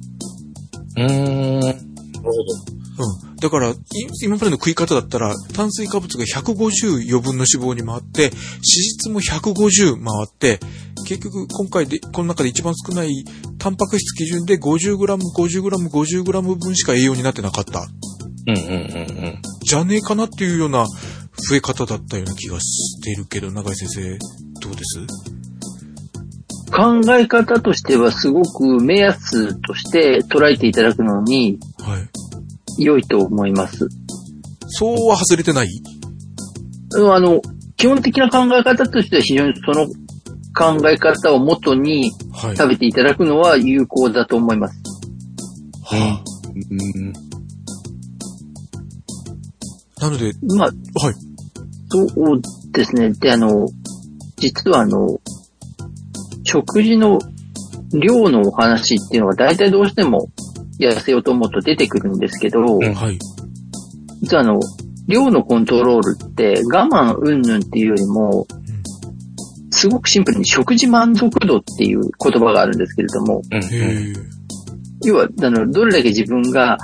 [0.96, 1.60] ーん。
[1.60, 1.78] なる
[2.22, 2.79] ほど。
[3.00, 3.36] うん。
[3.36, 3.74] だから、い
[4.22, 10.60] 今までの食い方だったら、炭水化物が150余分の脂肪に回って、脂質も150回って、
[11.06, 13.24] 結局、今回で、この中で一番少ない、
[13.58, 14.96] タンパク質基準で 50g、
[15.36, 17.80] 50g、50g 分しか栄養になってなかった。
[17.80, 17.84] う
[18.46, 19.42] うんうんうんうん。
[19.62, 24.18] じゃねえかなっていうような増え方だったような気がしてるけど、永井先生、
[24.60, 25.00] どうです？
[26.72, 32.08] 考え方としてはすごく目安として捉えていただくのにはい。
[32.84, 33.88] 良いと思います。
[34.68, 35.68] そうは外れてない？
[36.96, 37.40] うんあの、
[37.76, 39.86] 基本的な考え方としては非常にその
[40.54, 42.56] 考え方をもとにはい。
[42.56, 44.82] 食べていただくのは有効だと思います。
[45.84, 46.24] は
[46.54, 47.12] うん。
[50.00, 51.14] あ、なので、まあ、はい。
[51.88, 52.40] そう
[52.72, 53.10] ですね。
[53.10, 53.68] で、あの、
[54.38, 55.20] 実はあの、
[56.44, 57.18] 食事の
[57.92, 60.28] 量のお話っていうのが大体どうしても
[60.88, 63.18] 痩せようと思うと出てくるんですけど、んはい。
[64.22, 64.60] 実はあの、
[65.08, 68.46] 量のコントロールって我慢云々っていうよりも、
[69.70, 73.60] すごくシンプルに食事満足度っていう言葉があるんですけれども、うん。
[75.04, 76.76] 要は、あの、どれだけ自分が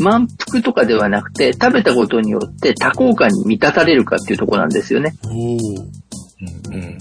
[0.00, 5.14] 満腹とかではなくて、食べたことによって多幸感に満たされるかっていうところなんですよね。
[5.24, 5.32] うん
[6.74, 6.98] うん。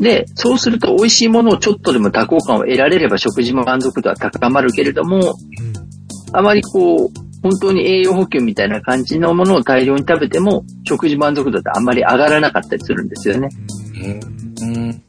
[0.00, 5.32] で、そうすると美味しいものをちょっとでも多幸感を得られれば食事も満足度は高まるけれども、うん。
[6.32, 7.08] あまりこう、
[7.42, 13.48] 本当に栄養補給みたいな感じのものを大量に食べても、食事満足度ってあんまり上がらなかったりするんですよね。
[14.62, 14.68] うん。
[14.68, 15.02] うん。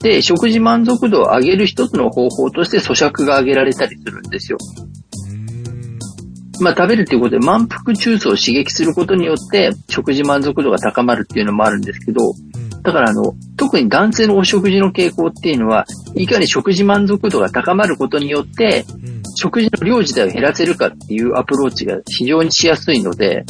[0.00, 4.58] で、食事満足度を上げる一つの方法として咀嚼が上げられたりするんですよ。
[5.30, 6.62] うん。
[6.62, 12.20] まあ食べるっていうことで満腹中枢を刺激することによって食事満足度が高まるっていうのもあるんですけど、
[12.84, 19.22] だからあの、特に男性のお食事の傾向っていうのは、いかに食事満足度が高まることによって、うん。
[19.36, 23.44] 食事の量自体を減らせるかっていうアプローチが非常にしやすいので、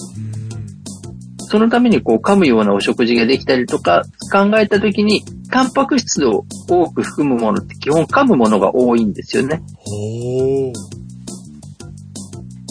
[1.48, 9.62] そのためにこう噛むようなお食事ができたりとか考えたときに、タンパク質を多く含むものって基本噛むものが多いんですよね。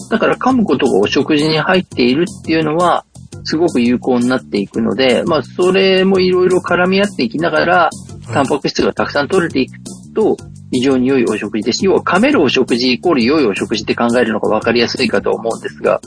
[0.09, 3.05] だから噛むことがお食事に入っているっていうのは、
[3.44, 7.89] すごく有効になっていくので、まあ、それもいろいろ絡み合っていきながら、
[8.32, 9.78] タンパク質がたくさん取れていく
[10.16, 10.38] と、
[10.72, 11.86] 非常に良いお食事です。
[11.86, 16.02] 要は噛めるお食事イコール良いお食事って考えるのが分かりやすいかと思うんですが。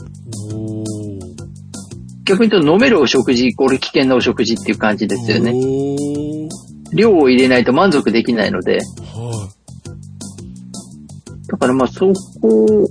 [2.25, 5.53] 逆に言うと飲めるお食事イコール危険なお食事っていう感じですよね。
[6.93, 9.49] 量を入れないと満足できないので、は
[11.49, 12.11] だからまあそ
[12.41, 12.87] こを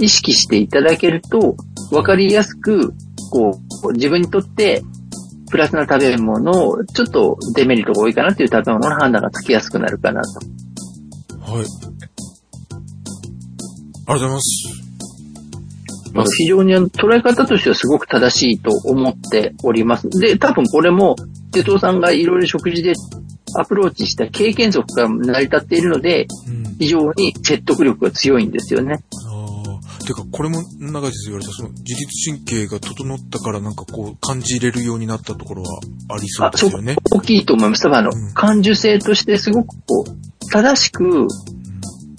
[0.00, 1.56] 意識していただけると、
[1.90, 2.92] 分かりやすく、
[3.30, 4.82] こう、自分にとって、
[5.50, 10.40] プラスな食べ物を、ちょっとデメリットが多いかなっていう食べ物の判断がつきやすくなるかなと。
[11.46, 11.58] い。
[11.58, 11.66] はい。
[14.06, 14.88] ありがとうございます。
[16.14, 20.08] まあ非常にあの捉え方としてはすごく正しいと思っております。
[20.08, 21.16] で、多分これも、
[21.52, 22.94] 手藤さんがいろいろ食事で
[23.56, 26.76] アプローチした経験則が成り立っているので、うん。
[26.78, 28.98] 非常に説得力が強いんですよね。
[30.08, 36.96] てか、これも、長井先生言われた、その、自律神経が整ったから、なんかこう、感じれるようになったところはありそうあ、そうですよね。
[37.12, 37.82] 大きいと思います。
[37.82, 41.26] 多分あのうん、感受性としてすごくこう、正しく、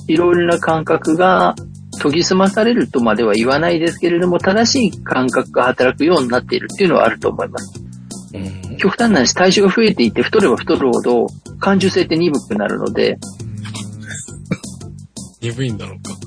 [0.07, 1.55] いろいろな感覚が
[2.01, 7.81] 研ぎ澄まされるとまでは言わないですけれども、正しい感覚が働くようになっているっていうのはあると思います。
[8.35, 8.77] うん。
[8.77, 11.27] 極端な話、体重が増えていって太れば太るほど、
[11.59, 13.17] 感受性って鈍くなるので、
[15.41, 16.18] 鈍いんだろうか。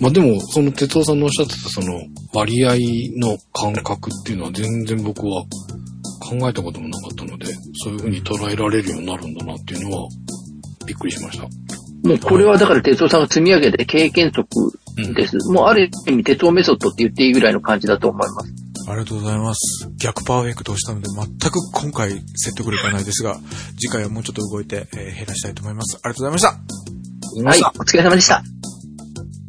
[0.00, 0.02] い。
[0.02, 2.74] まあでも、その哲夫さんのおっしゃってたその割合
[3.18, 5.44] の感覚っていうのは全然僕は
[6.20, 7.46] 考えたこともなかったので、
[7.82, 10.08] そういうふうに捉えられるようになるんだなっていうのは
[10.86, 11.44] びっくりしました。
[12.02, 14.48] もうこれはだから哲夫さんが積み上げて経験則
[14.96, 15.14] うん。
[15.14, 15.36] です。
[15.50, 18.54] もうある意味哲夫メソッドって言っていいぐらいの感じだと思います。
[18.88, 19.88] ありがとうございます。
[19.98, 23.38] 逆パーフェクトをしたので、全く今回説得力はないですが、
[23.78, 25.98] 次回はもうちょっと動いて、えー減らしたいと思います。
[26.02, 26.52] ありがとうござい
[27.44, 27.66] ました。
[27.66, 28.42] はい、お疲れ様でした。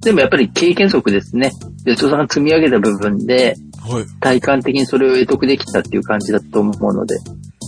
[0.02, 1.52] でもやっぱり経験則ですね。
[1.86, 4.06] 哲夫さんが積み上げた部分で、はい。
[4.20, 7.16] 体感的にそれを得得できたっていう感じだと思うので。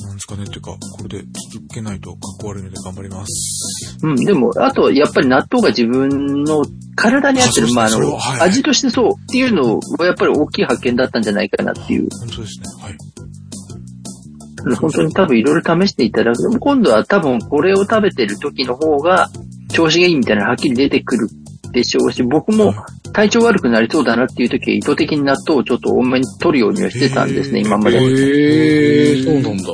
[0.06, 3.98] なんですかねっていうか、これで続けないとかっこ悪いので頑張ります。
[4.02, 6.64] うん、でも、あと、やっぱり納豆が自分の
[6.96, 12.08] 体に合ってる、まあ、あの、それははい味としてそうっていうのは、やっぱり大きい発見だったんじゃないかなっていう。
[12.20, 12.66] 本当ですね。
[12.82, 12.98] はい。
[14.76, 16.42] 本当に多分いろいろ試していただく。
[16.42, 19.30] でも今度は多分これを食べてる時の方が、
[19.74, 21.28] 調子がいいみたいなのはっきり出てくる
[21.74, 22.74] でしょうし、僕も
[23.12, 27.98] 体調悪くなりそうだなっていう時は意図的に納豆をちょっと多めに取るようにはしてたんですね、今まで。
[27.98, 29.74] えー、そうなんだ。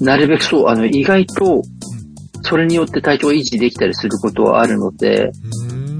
[0.00, 1.62] なるべくそう、あの、意外と、
[2.42, 5.30] それによって体調を維持できたりすることはあるので、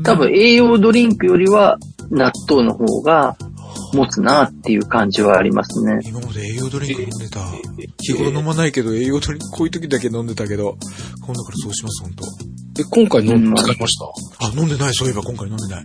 [0.02, 1.78] 多分栄養ドリンクよりは
[2.10, 3.36] 納豆の方が
[3.94, 6.00] 持つなっていう感じはありますね。
[6.04, 7.40] 今まで栄養ドリンク飲んでた。
[8.00, 10.76] 日頃飲まないけど、栄養ドリンク、こういう時だけ飲んでたけど、
[11.24, 13.98] 今度からそうします、本当で、今回飲うんん使いまし
[14.38, 14.46] た？
[14.46, 15.84] あ、飲んでない、そういえば今回飲んでない。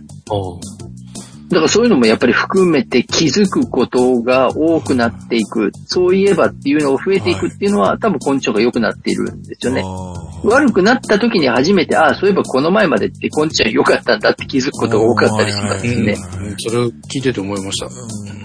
[1.50, 5.72] だからそういうのもやっぱり含めて気づくことが多くなっていく。
[5.86, 9.82] そういえばっていうのを増えていくっていうのは、多分根性が良くなっているんですよね。
[10.44, 16.16] 悪くなった時に初めて、ああ、そういえばこの前までって根性良かったんだって気づくことが多かったりしますうんね。
[16.38, 17.86] うんそれを聞いてて思いました。
[17.86, 18.40] うん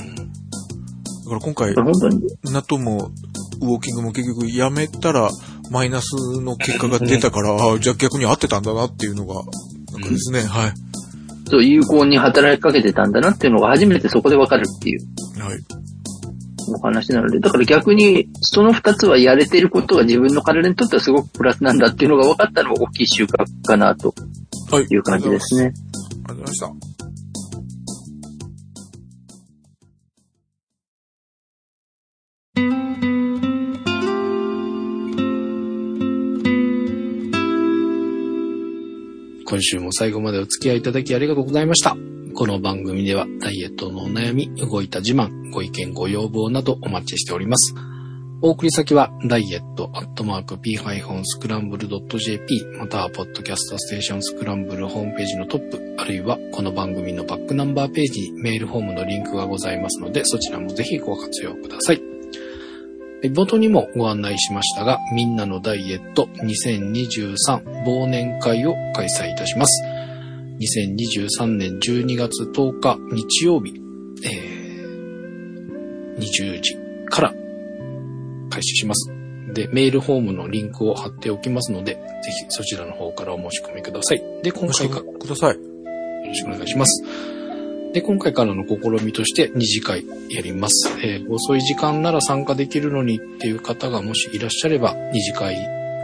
[1.25, 2.21] だから今回、本当に？
[2.53, 3.11] 納豆も、
[3.61, 5.29] ウォーキングも結局やめたら、
[5.71, 9.35] マイナスの結果が出たから、 ああじゃあ逆に合ってたんだなっていうのが、
[9.93, 10.73] なんかですね、はい。
[11.49, 14.99] そう、有効に働きかけてたんだなっていうのが初めてそこでわかるっていう
[15.39, 15.59] はい。
[16.67, 24.15] お話なので、だから逆にその二つはやれてることが自分の体にとってはすごくプラスなんだっていうのが分かったのが大きい収穫かなと
[24.71, 24.87] はい。
[24.89, 25.65] いう感じですね。
[25.65, 26.94] ありがとうございました。
[39.45, 41.95] 今週も最後までお付き合いいただきありがとうございました。
[42.33, 47.75] この番組ではダイエットのお悩み、動いた自慢、ご意見ご要望などお待ちしております。
[48.41, 62.14] お送り先は、ダイエットアットマーク p-scramble.jp または、ポッドキャストステーションスクランブルホームページのトップ、あるいは、この番組のバックナンバーページにメールフォームのリンクがございますので、そちらもぜひご活用ください。
[63.29, 69.83] 冒頭にもご案内しましたが、みんなのダイエット2023忘年会を開催いたします。
[70.59, 73.73] 2023年12月10日日曜日、
[74.23, 76.77] えー、20時
[77.09, 77.33] から
[78.49, 79.11] 開始します。
[79.53, 84.23] で、メールフォームのリンクを貼っておきますので、ぜひそちらの方からお申し込みください。
[84.43, 85.55] で、今回からください。
[85.55, 85.61] よ
[86.27, 87.34] ろしくお願いします。
[87.95, 90.89] で、今回からの試みとして二次会やります。
[91.01, 95.55] えー遅い時間なら参加できるのにっていう方がもしいらっしゃれば、二次会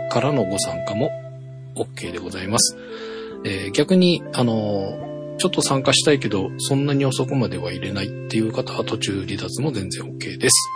[0.09, 1.11] からのご参加も
[1.75, 2.77] OK でございます。
[3.43, 10.69] えー逆に、あのーちょっと参加したいけど、そんなに遅くまでは入れないっていう方は途中離脱も全然 OK です。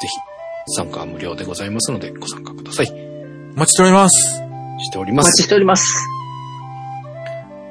[0.00, 2.86] ぜひ、参加は無料でございますのでご参加ください。
[3.56, 4.42] お待ちしております。
[4.78, 5.48] しておりますお待ちし。
[5.48, 5.98] ております。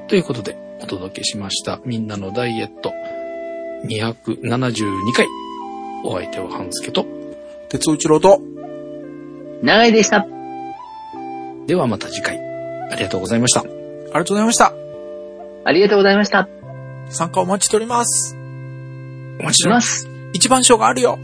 [0.08, 1.80] ということで、お届けしました。
[1.86, 2.92] みんなのダイエット
[3.86, 5.28] 272回。
[6.04, 7.06] お相手は半助と。
[7.70, 8.42] 鉄尾一郎と、
[9.62, 10.26] 長いでした。
[11.68, 12.40] ではまた次回。
[12.92, 13.62] ありがとうございました。
[13.62, 13.70] あり
[14.14, 14.74] がとうございました。
[15.66, 16.50] ありがとうございました。
[17.10, 18.36] 参加お待ちしております。
[19.40, 19.82] お待ちしておりま。
[19.82, 20.10] す。
[20.34, 21.20] 一番賞があるよ。